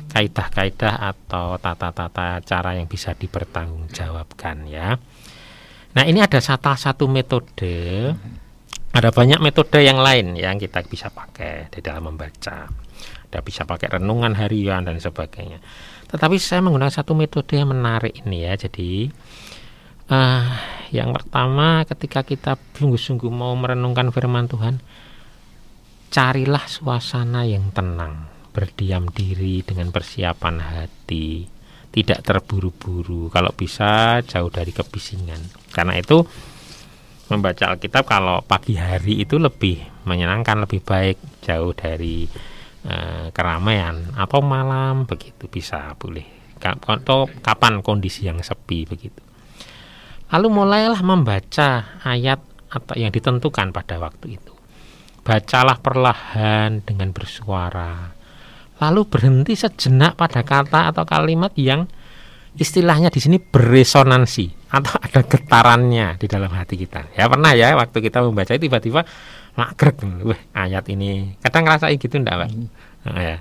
[0.09, 4.97] kaidah-kaidah atau tata-tata cara yang bisa dipertanggungjawabkan ya.
[5.95, 8.13] Nah ini ada salah satu metode,
[8.93, 12.69] ada banyak metode yang lain yang kita bisa pakai di dalam membaca.
[13.29, 15.61] Ada bisa pakai renungan harian dan sebagainya.
[16.09, 18.57] Tetapi saya menggunakan satu metode yang menarik ini ya.
[18.57, 19.13] Jadi
[20.09, 20.49] uh,
[20.89, 24.81] yang pertama ketika kita sungguh-sungguh mau merenungkan firman Tuhan,
[26.09, 28.25] carilah suasana yang tenang,
[28.59, 31.47] berdiam diri dengan persiapan hati,
[31.95, 33.31] tidak terburu-buru.
[33.31, 36.27] Kalau bisa jauh dari kebisingan karena itu
[37.31, 42.27] membaca Alkitab kalau pagi hari itu lebih menyenangkan, lebih baik jauh dari
[42.83, 46.27] uh, keramaian atau malam begitu bisa boleh.
[46.59, 49.23] Atau kapan kondisi yang sepi begitu.
[50.35, 54.53] Lalu mulailah membaca ayat atau yang ditentukan pada waktu itu.
[55.23, 58.18] Bacalah perlahan dengan bersuara.
[58.79, 61.91] Lalu berhenti sejenak pada kata atau kalimat yang
[62.59, 67.11] istilahnya di sini beresonansi atau ada getarannya di dalam hati kita.
[67.15, 69.03] Ya pernah ya waktu kita membaca tiba-tiba
[69.59, 71.35] makrek, wah ayat ini.
[71.43, 72.51] Kadang ngerasain gitu enggak, Pak?
[73.11, 73.39] Nah, ya.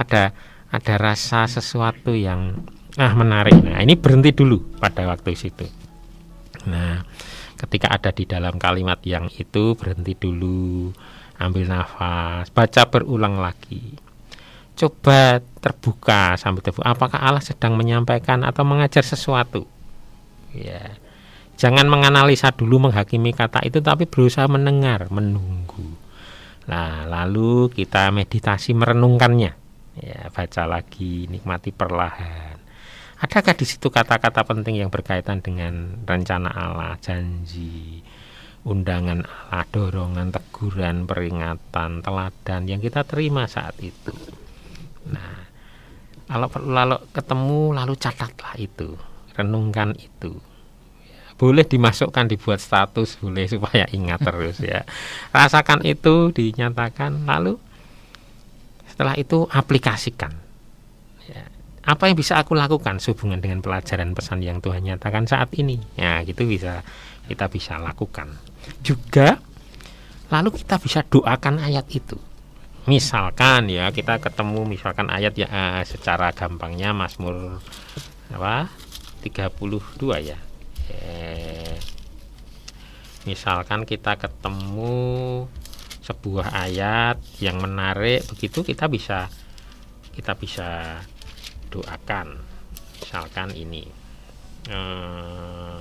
[0.00, 0.32] Ada
[0.70, 2.64] ada rasa sesuatu yang
[2.96, 3.56] ah menarik.
[3.60, 5.68] Nah, ini berhenti dulu pada waktu situ.
[6.68, 7.04] Nah,
[7.56, 10.88] ketika ada di dalam kalimat yang itu berhenti dulu,
[11.40, 14.09] ambil nafas, baca berulang lagi.
[14.78, 16.88] Coba terbuka sambil terbuka.
[16.88, 19.68] Apakah Allah sedang menyampaikan atau mengajar sesuatu?
[20.54, 20.98] ya.
[21.60, 25.92] Jangan menganalisa dulu menghakimi kata itu tapi berusaha mendengar menunggu.
[26.72, 29.52] Nah lalu kita meditasi merenungkannya.
[30.00, 32.56] Ya baca lagi nikmati perlahan.
[33.20, 36.96] Adakah di situ kata-kata penting yang berkaitan dengan rencana Allah?
[37.04, 38.00] Janji
[38.64, 44.12] undangan Allah dorongan teguran peringatan teladan yang kita terima saat itu
[46.30, 48.94] kalau lalu ketemu lalu catatlah itu
[49.34, 50.38] renungkan itu.
[51.34, 54.86] Boleh dimasukkan dibuat status boleh supaya ingat terus ya.
[55.34, 57.58] Rasakan itu dinyatakan lalu
[58.86, 60.36] setelah itu aplikasikan
[61.24, 61.42] ya.
[61.88, 65.82] apa yang bisa aku lakukan sehubungan dengan pelajaran pesan yang Tuhan nyatakan saat ini?
[65.98, 66.86] Ya gitu bisa
[67.26, 68.38] kita bisa lakukan.
[68.86, 69.42] Juga
[70.30, 72.29] lalu kita bisa doakan ayat itu
[72.88, 77.60] misalkan ya kita ketemu misalkan ayat ya eh, secara gampangnya Mazmur
[78.32, 78.70] apa?
[79.20, 80.38] 32 ya.
[80.88, 81.76] Eh,
[83.28, 85.44] misalkan kita ketemu
[86.00, 89.28] sebuah ayat yang menarik begitu kita bisa
[90.16, 91.00] kita bisa
[91.68, 92.40] doakan.
[93.04, 93.84] Misalkan ini.
[94.68, 95.76] Eh,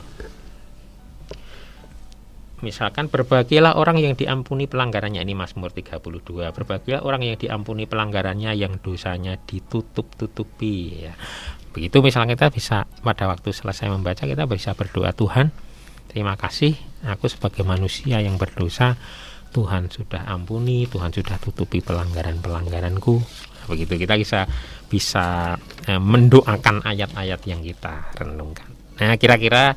[2.61, 5.21] misalkan berbahagialah orang yang diampuni pelanggarannya.
[5.23, 11.13] Ini Mazmur 32 berbahagialah orang yang diampuni pelanggarannya yang dosanya ditutup-tutupi ya.
[11.69, 15.53] Begitu misalnya kita bisa pada waktu selesai membaca kita bisa berdoa Tuhan
[16.09, 16.73] terima kasih
[17.05, 18.97] aku sebagai manusia yang berdosa.
[19.49, 23.17] Tuhan sudah ampuni Tuhan sudah tutupi pelanggaran-pelanggaranku.
[23.65, 24.45] Begitu kita bisa
[24.89, 25.57] bisa
[25.89, 28.69] eh, mendoakan ayat-ayat yang kita renungkan.
[29.01, 29.73] Nah kira-kira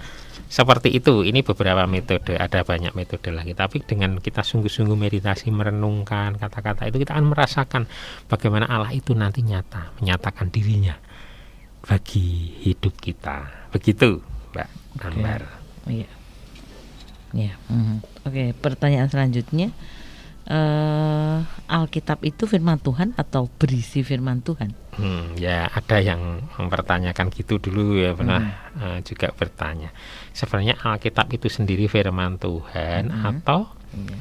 [0.53, 6.36] seperti itu ini beberapa metode ada banyak metode lagi tapi dengan kita sungguh-sungguh meditasi merenungkan
[6.36, 7.82] kata-kata itu kita akan merasakan
[8.28, 10.92] bagaimana Allah itu nanti nyata menyatakan dirinya
[11.82, 13.50] bagi hidup kita.
[13.74, 14.22] Begitu,
[14.55, 15.07] Mbak okay.
[15.11, 15.42] Ambar.
[15.86, 16.09] Oh, iya.
[17.34, 17.55] Ya.
[17.66, 17.96] Mm -hmm.
[18.22, 19.74] Oke, okay, pertanyaan selanjutnya
[20.46, 24.82] uh, Alkitab itu firman Tuhan atau berisi firman Tuhan?
[24.93, 28.45] Hmm, ya ada yang mempertanyakan gitu dulu ya pernah
[28.76, 28.76] hmm.
[28.76, 29.88] uh, juga bertanya.
[30.36, 33.24] Sebenarnya Alkitab itu sendiri firman Tuhan hmm.
[33.24, 34.16] atau hmm.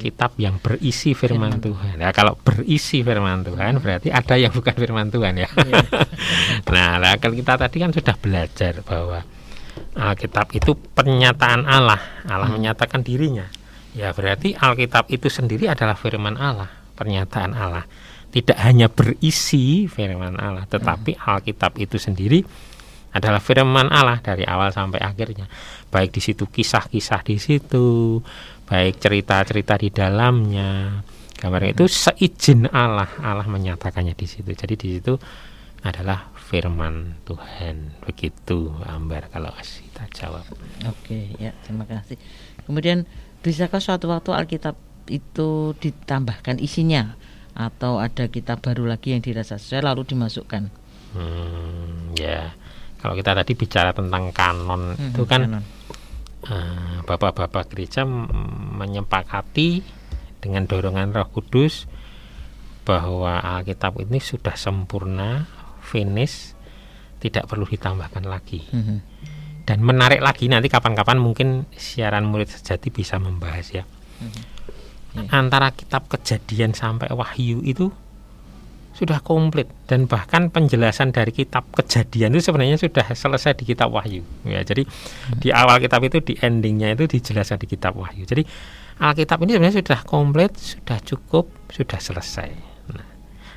[0.00, 1.96] kitab yang berisi firman, firman Tuhan.
[2.00, 3.82] Ya kalau berisi firman Tuhan hmm.
[3.84, 5.48] berarti ada yang bukan firman Tuhan ya.
[5.60, 5.84] Yeah.
[6.72, 9.20] nah, kalau kita tadi kan sudah belajar bahwa
[9.92, 12.00] Alkitab itu pernyataan Allah.
[12.24, 12.64] Allah hmm.
[12.64, 13.44] menyatakan dirinya.
[13.92, 17.84] Ya berarti Alkitab itu sendiri adalah firman Allah, pernyataan Allah
[18.34, 21.22] tidak hanya berisi firman Allah, tetapi hmm.
[21.22, 22.42] Alkitab itu sendiri
[23.14, 25.46] adalah firman Allah dari awal sampai akhirnya.
[25.86, 28.18] Baik di situ kisah-kisah di situ,
[28.66, 30.98] baik cerita-cerita di dalamnya.
[31.38, 31.94] Gambar itu hmm.
[31.94, 34.50] seizin Allah, Allah menyatakannya di situ.
[34.50, 35.14] Jadi di situ
[35.86, 38.02] adalah firman Tuhan.
[38.02, 40.42] Begitu Ambar kalau kita jawab.
[40.90, 42.18] Oke, ya terima kasih.
[42.66, 43.06] Kemudian
[43.46, 44.74] bisakah suatu waktu Alkitab
[45.06, 47.14] itu ditambahkan isinya?
[47.54, 50.62] Atau ada kitab baru lagi yang dirasa sesuai lalu dimasukkan.
[51.14, 52.50] Hmm, ya,
[52.98, 55.62] kalau kita tadi bicara tentang kanon hmm, itu kan
[56.50, 58.02] uh, bapak-bapak gereja
[58.74, 59.86] menyepakati
[60.42, 61.86] dengan dorongan Roh Kudus
[62.82, 65.46] bahwa Alkitab ini sudah sempurna,
[65.80, 66.52] finish,
[67.22, 68.66] tidak perlu ditambahkan lagi.
[68.74, 69.00] Hmm.
[69.64, 73.84] Dan menarik lagi nanti kapan-kapan mungkin siaran murid sejati bisa membahas ya.
[74.20, 74.53] Hmm
[75.14, 75.30] hmm.
[75.30, 77.90] antara kitab kejadian sampai wahyu itu
[78.94, 84.22] sudah komplit dan bahkan penjelasan dari kitab kejadian itu sebenarnya sudah selesai di kitab wahyu
[84.46, 85.42] ya jadi hmm.
[85.42, 88.46] di awal kitab itu di endingnya itu dijelaskan di kitab wahyu jadi
[88.94, 92.54] Alkitab ini sebenarnya sudah komplit sudah cukup sudah selesai
[92.94, 93.06] nah,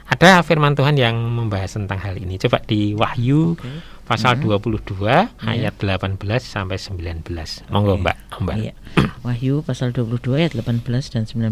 [0.09, 4.63] ada firman Tuhan yang membahas tentang hal ini coba di wahyu okay pasal hmm.
[4.63, 5.27] 22 yeah.
[5.43, 7.27] ayat 18 sampai 19.
[7.67, 8.55] Monggo Mbak, Mbak.
[8.55, 8.73] Iya.
[9.27, 11.51] Wahyu pasal 22 ayat 18 dan 19.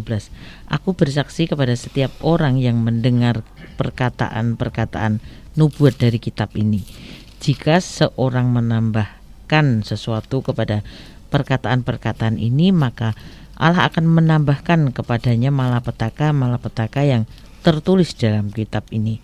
[0.71, 3.43] Aku bersaksi kepada setiap orang yang mendengar
[3.75, 5.19] perkataan-perkataan
[5.59, 6.87] nubuat dari kitab ini.
[7.43, 10.87] Jika seorang menambahkan sesuatu kepada
[11.35, 13.11] perkataan-perkataan ini, maka
[13.59, 17.27] Allah akan menambahkan kepadanya malapetaka-malapetaka yang
[17.59, 19.19] tertulis dalam kitab ini.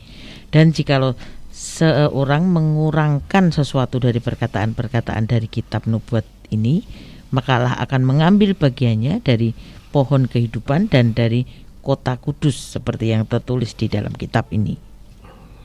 [0.51, 1.15] Dan jikalau
[1.55, 6.83] seorang mengurangkan sesuatu dari perkataan-perkataan dari kitab nubuat ini,
[7.31, 9.55] maka Allah akan mengambil bagiannya dari
[9.91, 11.43] pohon kehidupan dan dari
[11.81, 14.77] kota kudus seperti yang tertulis di dalam kitab ini.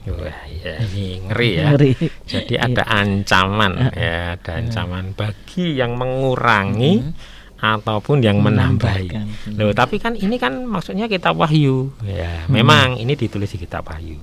[0.06, 1.64] Wah, ya ini ngeri ya.
[1.74, 1.92] Ngeri.
[2.30, 3.02] Jadi ada iya.
[3.02, 7.58] ancaman ya, ada ancaman bagi yang mengurangi hmm.
[7.58, 9.10] ataupun yang menambahi.
[9.58, 11.90] Loh, tapi kan ini kan maksudnya kitab Wahyu.
[12.06, 12.54] Ya, hmm.
[12.54, 14.22] memang ini ditulis di kitab Wahyu.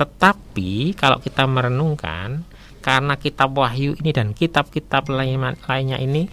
[0.00, 2.48] Tetapi kalau kita merenungkan
[2.80, 6.32] karena kitab Wahyu ini dan kitab-kitab lainnya ini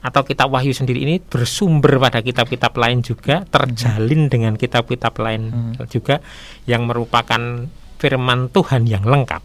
[0.00, 5.42] atau kitab Wahyu sendiri ini bersumber pada kitab-kitab lain juga terjalin dengan kitab-kitab lain
[5.76, 5.86] hmm.
[5.92, 6.24] juga
[6.64, 7.68] yang merupakan
[8.00, 9.42] firman Tuhan yang lengkap.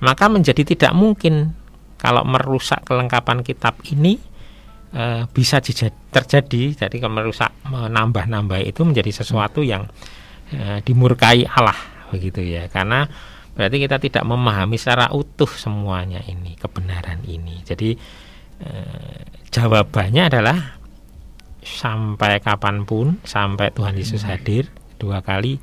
[0.00, 1.52] Maka menjadi tidak mungkin
[2.00, 4.16] kalau merusak kelengkapan kitab ini
[4.94, 6.86] e, bisa terjadi.
[6.86, 9.84] Jadi kalau merusak menambah-nambah itu menjadi sesuatu yang
[10.48, 13.04] e, dimurkai Allah begitu ya karena
[13.52, 17.92] berarti kita tidak memahami secara utuh semuanya ini kebenaran ini jadi
[18.62, 20.58] eh, jawabannya adalah
[21.62, 24.30] sampai kapan pun sampai Tuhan Yesus hmm.
[24.30, 24.64] hadir
[24.96, 25.60] dua kali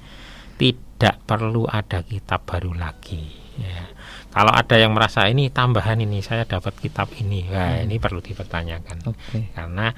[0.56, 3.26] tidak perlu ada kitab baru lagi
[3.60, 3.90] ya.
[4.32, 7.86] kalau ada yang merasa ini tambahan ini saya dapat kitab ini wah hmm.
[7.90, 9.52] ini perlu dipertanyakan okay.
[9.52, 9.92] karena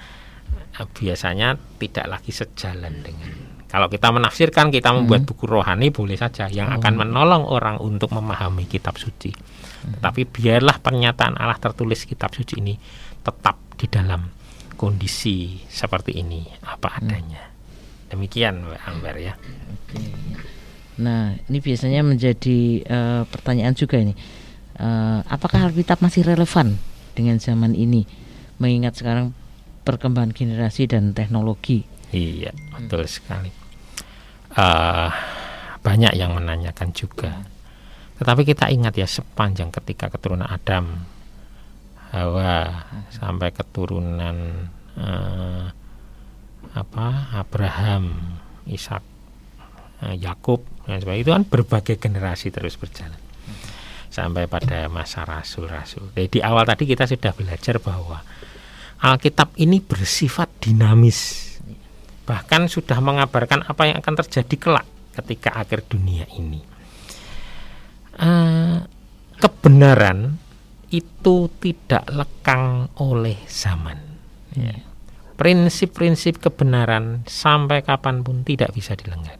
[0.79, 5.29] eh, biasanya tidak lagi sejalan dengan kalau kita menafsirkan, kita membuat hmm.
[5.29, 6.79] buku rohani boleh saja yang oh.
[6.79, 9.35] akan menolong orang untuk memahami kitab suci.
[9.83, 9.99] Hmm.
[9.99, 12.75] Tetapi biarlah pernyataan Allah tertulis kitab suci ini
[13.21, 14.25] tetap di dalam
[14.77, 16.97] kondisi seperti ini apa hmm.
[17.03, 17.43] adanya.
[17.43, 17.55] Hmm.
[18.15, 19.33] Demikian Mbak Amber ya.
[20.97, 24.15] Nah, ini biasanya menjadi uh, pertanyaan juga ini.
[24.77, 26.79] Uh, apakah Alkitab masih relevan
[27.13, 28.07] dengan zaman ini?
[28.57, 29.35] Mengingat sekarang
[29.85, 33.11] perkembangan generasi dan teknologi Iya, betul hmm.
[33.11, 33.51] sekali.
[34.55, 35.11] Uh,
[35.83, 37.43] banyak yang menanyakan juga.
[38.17, 41.05] Tetapi kita ingat ya sepanjang ketika keturunan Adam,
[42.07, 45.65] Hawa sampai keturunan uh,
[46.73, 49.03] apa Abraham, Ishak,
[50.01, 53.19] uh, Yakub dan sebagainya itu kan berbagai generasi terus berjalan
[54.07, 56.09] sampai pada masa rasul-rasul.
[56.15, 58.23] Jadi di awal tadi kita sudah belajar bahwa
[58.97, 61.45] Alkitab ini bersifat dinamis
[62.25, 66.76] bahkan sudah mengabarkan apa yang akan terjadi kelak ketika akhir dunia ini.
[68.17, 68.81] Uh,
[69.37, 70.41] kebenaran
[70.89, 73.99] itu tidak lekang oleh zaman.
[74.57, 74.73] Ya.
[75.37, 79.37] prinsip-prinsip kebenaran sampai kapan pun tidak bisa dilanggar.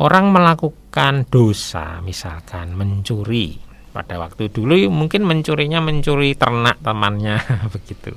[0.00, 3.60] Orang melakukan dosa, misalkan mencuri,
[3.92, 7.42] pada waktu dulu mungkin mencurinya mencuri ternak temannya
[7.74, 8.14] begitu.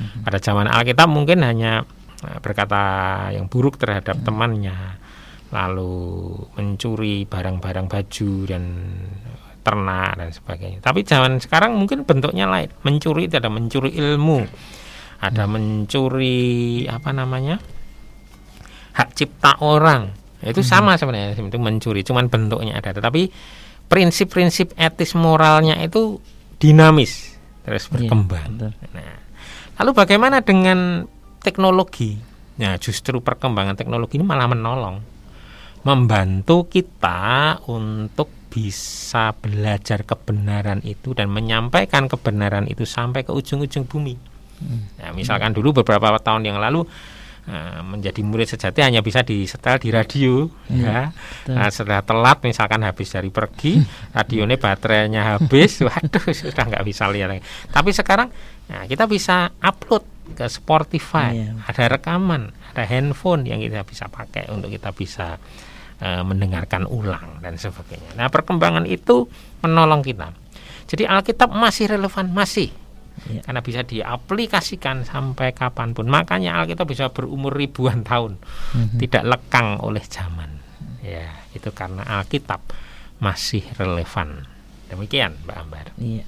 [0.00, 0.24] Hmm.
[0.24, 1.84] Pada zaman Alkitab mungkin hanya
[2.24, 2.82] eh, berkata
[3.36, 4.26] yang buruk terhadap hmm.
[4.26, 4.76] temannya,
[5.50, 8.64] lalu mencuri barang-barang baju dan
[9.60, 10.78] ternak dan sebagainya.
[10.80, 12.72] Tapi zaman sekarang mungkin bentuknya lain.
[12.86, 14.46] Mencuri itu ada mencuri ilmu,
[15.20, 15.52] ada hmm.
[15.52, 16.40] mencuri
[16.88, 17.60] apa namanya
[18.96, 20.10] hak cipta orang.
[20.40, 20.70] Itu hmm.
[20.70, 22.96] sama sebenarnya itu mencuri, cuman bentuknya ada.
[22.96, 23.22] Tetapi
[23.90, 26.22] prinsip-prinsip etis moralnya itu
[26.62, 27.36] dinamis
[27.66, 28.48] terus iya, berkembang.
[28.56, 29.18] Ya, nah,
[29.82, 31.04] lalu bagaimana dengan
[31.44, 32.16] teknologi?
[32.60, 35.00] Nah, justru perkembangan teknologi ini malah menolong,
[35.84, 44.18] membantu kita untuk bisa belajar kebenaran itu dan menyampaikan kebenaran itu sampai ke ujung-ujung bumi.
[44.60, 44.90] Hmm.
[45.00, 46.84] Nah, misalkan dulu beberapa tahun yang lalu
[47.48, 50.82] uh, menjadi murid sejati hanya bisa disetel di radio hmm.
[50.82, 51.14] ya.
[51.48, 53.80] Nah, setelah telat misalkan habis dari pergi,
[54.18, 57.42] radionya baterainya habis, waduh sudah nggak bisa lihat lagi.
[57.70, 58.28] Tapi sekarang
[58.68, 60.04] nah, kita bisa upload
[60.34, 61.54] ke Spotify, yeah.
[61.66, 65.38] ada rekaman, ada handphone yang kita bisa pakai untuk kita bisa
[66.00, 68.16] e, mendengarkan ulang dan sebagainya.
[68.16, 69.28] Nah, perkembangan itu
[69.60, 70.32] menolong kita.
[70.90, 72.74] Jadi Alkitab masih relevan, masih
[73.30, 73.40] ya.
[73.46, 76.08] karena bisa diaplikasikan sampai kapan pun.
[76.10, 78.98] Makanya Alkitab bisa berumur ribuan tahun, mm-hmm.
[78.98, 80.58] tidak lekang oleh zaman.
[81.04, 82.64] Ya, itu karena Alkitab
[83.20, 84.48] masih relevan.
[84.90, 85.86] Demikian, Mbak Ambar.
[86.00, 86.24] Iya.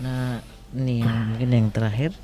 [0.00, 0.40] Nah,
[0.72, 2.16] ini yang mungkin yang terakhir,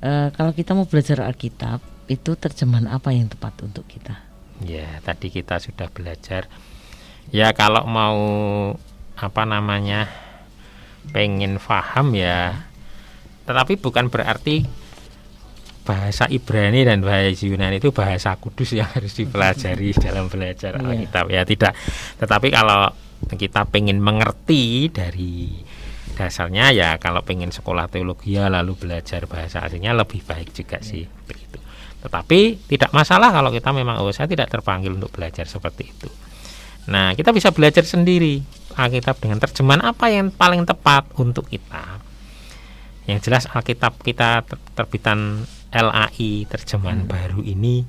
[0.00, 4.29] uh, kalau kita mau belajar Alkitab, itu terjemahan apa yang tepat untuk kita?
[4.60, 6.48] Ya, tadi kita sudah belajar.
[7.32, 8.18] Ya, kalau mau
[9.16, 10.08] apa namanya
[11.12, 12.68] pengen paham ya,
[13.48, 14.68] tetapi bukan berarti
[15.90, 20.86] bahasa Ibrani dan bahasa Yunani itu bahasa kudus yang harus dipelajari dalam belajar yeah.
[20.86, 21.72] Alkitab ya tidak.
[22.20, 22.94] Tetapi kalau
[23.26, 25.50] kita pengen mengerti dari
[26.14, 31.08] dasarnya ya kalau pengen sekolah teologi ya lalu belajar bahasa aslinya lebih baik juga sih
[31.24, 31.58] begitu.
[32.00, 36.08] Tetapi tidak masalah kalau kita memang oh saya tidak terpanggil untuk belajar seperti itu.
[36.88, 38.40] Nah, kita bisa belajar sendiri
[38.74, 42.00] Alkitab dengan terjemahan apa yang paling tepat untuk kita.
[43.04, 47.10] Yang jelas Alkitab kita terbitan LAI terjemahan hmm.
[47.10, 47.84] baru ini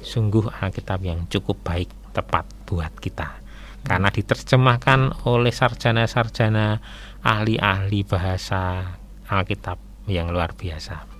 [0.00, 3.42] sungguh Alkitab yang cukup baik tepat buat kita.
[3.86, 6.82] Karena diterjemahkan oleh sarjana-sarjana
[7.22, 8.94] ahli-ahli bahasa
[9.26, 11.15] Alkitab yang luar biasa.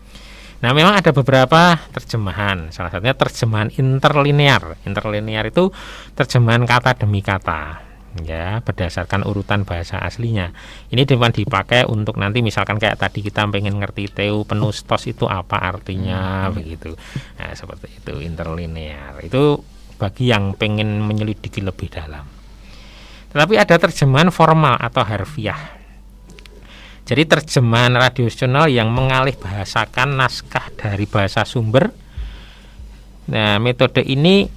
[0.57, 2.72] Nah, memang ada beberapa terjemahan.
[2.72, 4.80] Salah satunya terjemahan interlinear.
[4.88, 5.68] Interlinear itu
[6.16, 7.86] terjemahan kata demi kata
[8.24, 10.54] ya berdasarkan urutan bahasa aslinya
[10.88, 15.61] ini dengan dipakai untuk nanti misalkan kayak tadi kita pengen ngerti teu penustos itu apa
[15.61, 16.54] artinya hmm.
[16.57, 16.96] begitu
[17.36, 19.61] nah seperti itu interlinear itu
[20.00, 22.24] bagi yang pengen menyelidiki lebih dalam
[23.32, 25.75] tetapi ada terjemahan formal atau harfiah
[27.07, 31.94] jadi terjemahan radiosional yang mengalih bahasakan naskah dari bahasa sumber.
[33.30, 34.50] Nah, metode ini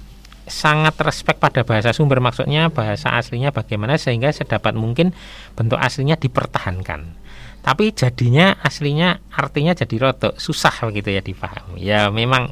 [0.50, 5.14] sangat respek pada bahasa sumber maksudnya bahasa aslinya bagaimana sehingga sedapat mungkin
[5.54, 7.14] bentuk aslinya dipertahankan.
[7.62, 11.78] Tapi jadinya aslinya artinya jadi rotok susah begitu ya dipahami.
[11.78, 12.50] Ya memang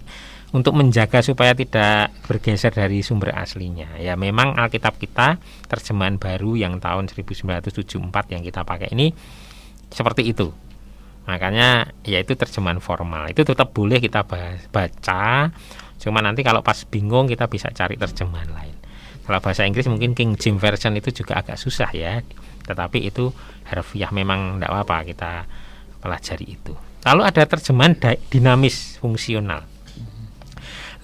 [0.55, 3.99] untuk menjaga supaya tidak bergeser dari sumber aslinya.
[3.99, 7.99] Ya memang Alkitab kita terjemahan baru yang tahun 1974
[8.30, 9.11] yang kita pakai ini
[9.93, 10.53] seperti itu.
[11.28, 13.28] Makanya yaitu terjemahan formal.
[13.28, 14.24] Itu tetap boleh kita
[14.72, 15.53] baca.
[16.01, 18.76] Cuma nanti kalau pas bingung kita bisa cari terjemahan lain.
[19.28, 22.24] Kalau bahasa Inggris mungkin King James Version itu juga agak susah ya.
[22.64, 23.28] Tetapi itu
[23.68, 25.32] harfiah memang tidak apa-apa kita
[26.01, 26.72] pelajari itu.
[27.05, 27.93] Lalu ada terjemahan
[28.32, 29.68] dinamis fungsional.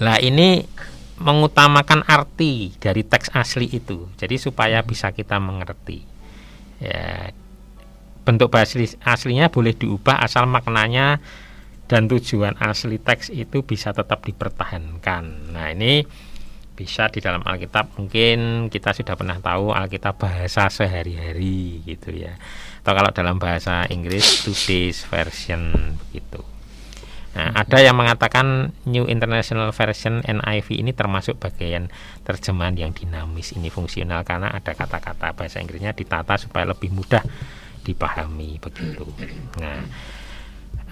[0.00, 0.64] Lah ini
[1.20, 4.08] mengutamakan arti dari teks asli itu.
[4.16, 6.00] Jadi supaya bisa kita mengerti.
[6.80, 7.30] Ya
[8.24, 11.20] bentuk bahasa aslinya boleh diubah asal maknanya
[11.84, 15.52] dan tujuan asli teks itu bisa tetap dipertahankan.
[15.52, 16.00] Nah, ini
[16.74, 22.34] bisa di dalam Alkitab mungkin kita sudah pernah tahu Alkitab bahasa sehari-hari gitu ya.
[22.82, 26.42] Atau kalau dalam bahasa Inggris today's version begitu.
[27.34, 31.90] Nah, ada yang mengatakan New International Version NIV ini termasuk bagian
[32.22, 37.26] terjemahan yang dinamis ini fungsional karena ada kata-kata bahasa Inggrisnya ditata supaya lebih mudah
[37.84, 39.04] dipahami begitu.
[39.60, 39.84] Nah,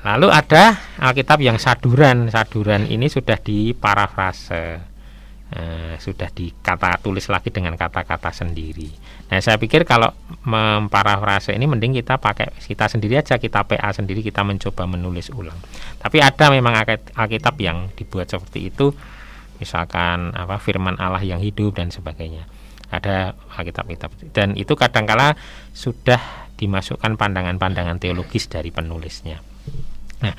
[0.04, 2.28] lalu ada Alkitab yang saduran.
[2.28, 4.92] Saduran ini sudah diparafrase
[5.52, 8.88] uh, sudah dikata tulis lagi dengan kata-kata sendiri.
[9.28, 10.12] Nah, saya pikir kalau
[10.44, 15.56] memparafrase ini mending kita pakai kita sendiri aja, kita PA sendiri, kita mencoba menulis ulang.
[16.00, 16.76] Tapi ada memang
[17.16, 18.92] Alkitab yang dibuat seperti itu,
[19.60, 22.48] misalkan apa firman Allah yang hidup dan sebagainya.
[22.92, 25.32] Ada Alkitab-kitab dan itu kadangkala
[25.72, 26.20] sudah
[26.62, 29.42] dimasukkan pandangan-pandangan teologis dari penulisnya.
[30.22, 30.34] Nah,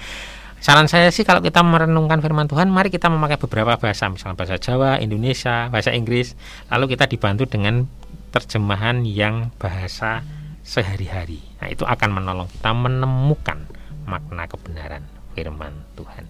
[0.63, 4.55] saran saya sih kalau kita merenungkan firman Tuhan, mari kita memakai beberapa bahasa, misalnya bahasa
[4.55, 6.39] Jawa, Indonesia, bahasa Inggris,
[6.71, 7.83] lalu kita dibantu dengan
[8.31, 10.23] terjemahan yang bahasa
[10.63, 11.43] sehari-hari.
[11.59, 13.67] Nah, itu akan menolong kita menemukan
[14.07, 15.03] makna kebenaran
[15.35, 16.25] firman Tuhan.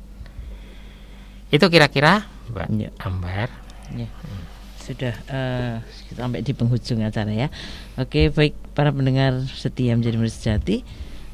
[1.54, 2.90] Itu kira-kira Mbak ya.
[3.06, 3.48] Ambar.
[3.94, 4.10] Ya.
[4.84, 5.80] Sudah uh,
[6.12, 7.48] sampai di penghujung acara ya.
[7.96, 10.84] Oke, baik para pendengar setia menjadi murid sejati.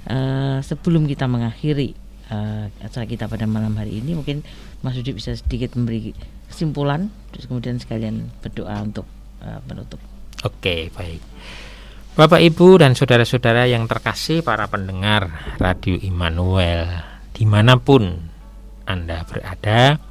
[0.06, 1.98] Uh, sebelum kita mengakhiri
[2.30, 4.46] uh, acara kita pada malam hari ini, mungkin
[4.86, 6.14] Mas Yudi bisa sedikit memberi
[6.46, 9.10] kesimpulan, terus kemudian sekalian berdoa untuk
[9.42, 9.98] uh, penutup.
[10.46, 11.22] Oke, baik.
[12.16, 16.90] Bapak, Ibu, dan saudara-saudara yang terkasih para pendengar Radio Immanuel,
[17.32, 18.30] di mana pun
[18.84, 20.09] Anda berada,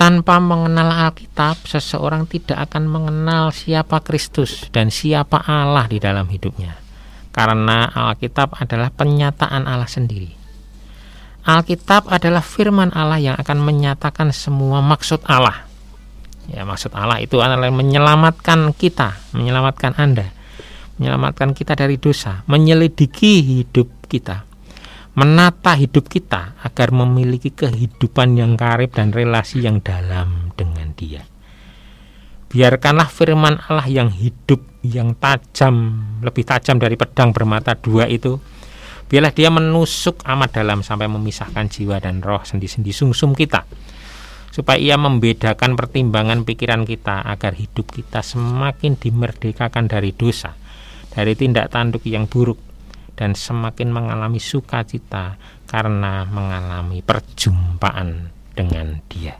[0.00, 6.80] tanpa mengenal Alkitab, seseorang tidak akan mengenal siapa Kristus dan siapa Allah di dalam hidupnya.
[7.28, 10.32] Karena Alkitab adalah penyataan Allah sendiri.
[11.44, 15.70] Alkitab adalah firman Allah yang akan menyatakan semua maksud Allah
[16.50, 20.34] Ya, maksud Allah itu adalah menyelamatkan kita, menyelamatkan Anda,
[20.98, 24.42] menyelamatkan kita dari dosa, menyelidiki hidup kita,
[25.18, 31.26] menata hidup kita agar memiliki kehidupan yang karib dan relasi yang dalam dengan Dia.
[32.50, 38.42] Biarkanlah firman Allah yang hidup, yang tajam, lebih tajam dari pedang bermata dua itu,
[39.06, 43.66] biarlah dia menusuk amat dalam sampai memisahkan jiwa dan roh sendi-sendi sungsum kita.
[44.50, 50.58] Supaya ia membedakan pertimbangan pikiran kita agar hidup kita semakin dimerdekakan dari dosa,
[51.14, 52.69] dari tindak tanduk yang buruk
[53.20, 55.36] dan semakin mengalami sukacita
[55.68, 59.36] karena mengalami perjumpaan dengan Dia.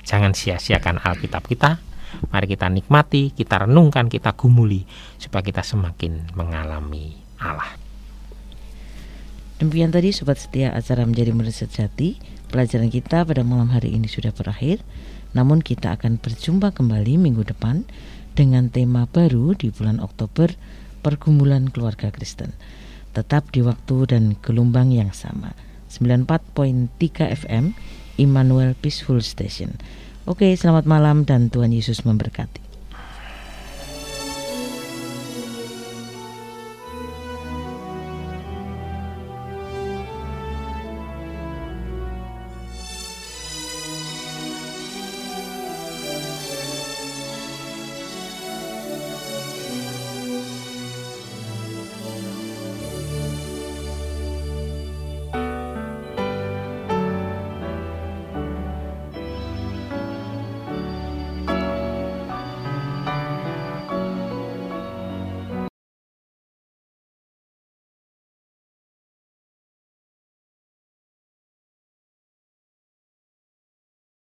[0.00, 1.76] Jangan sia-siakan Alkitab kita.
[2.32, 4.88] Mari kita nikmati, kita renungkan, kita gumuli
[5.20, 7.76] supaya kita semakin mengalami Allah.
[9.60, 14.28] Demikian tadi sobat setia acara menjadi murid sejati Pelajaran kita pada malam hari ini sudah
[14.28, 14.84] berakhir,
[15.32, 17.88] namun kita akan berjumpa kembali minggu depan
[18.36, 20.52] dengan tema baru di bulan Oktober,
[21.00, 22.52] pergumulan keluarga Kristen.
[23.12, 25.52] Tetap di waktu dan gelombang yang sama.
[25.92, 26.88] 94.3
[27.44, 27.76] FM
[28.16, 29.76] Immanuel Peaceful Station.
[30.24, 32.71] Oke, selamat malam dan Tuhan Yesus memberkati.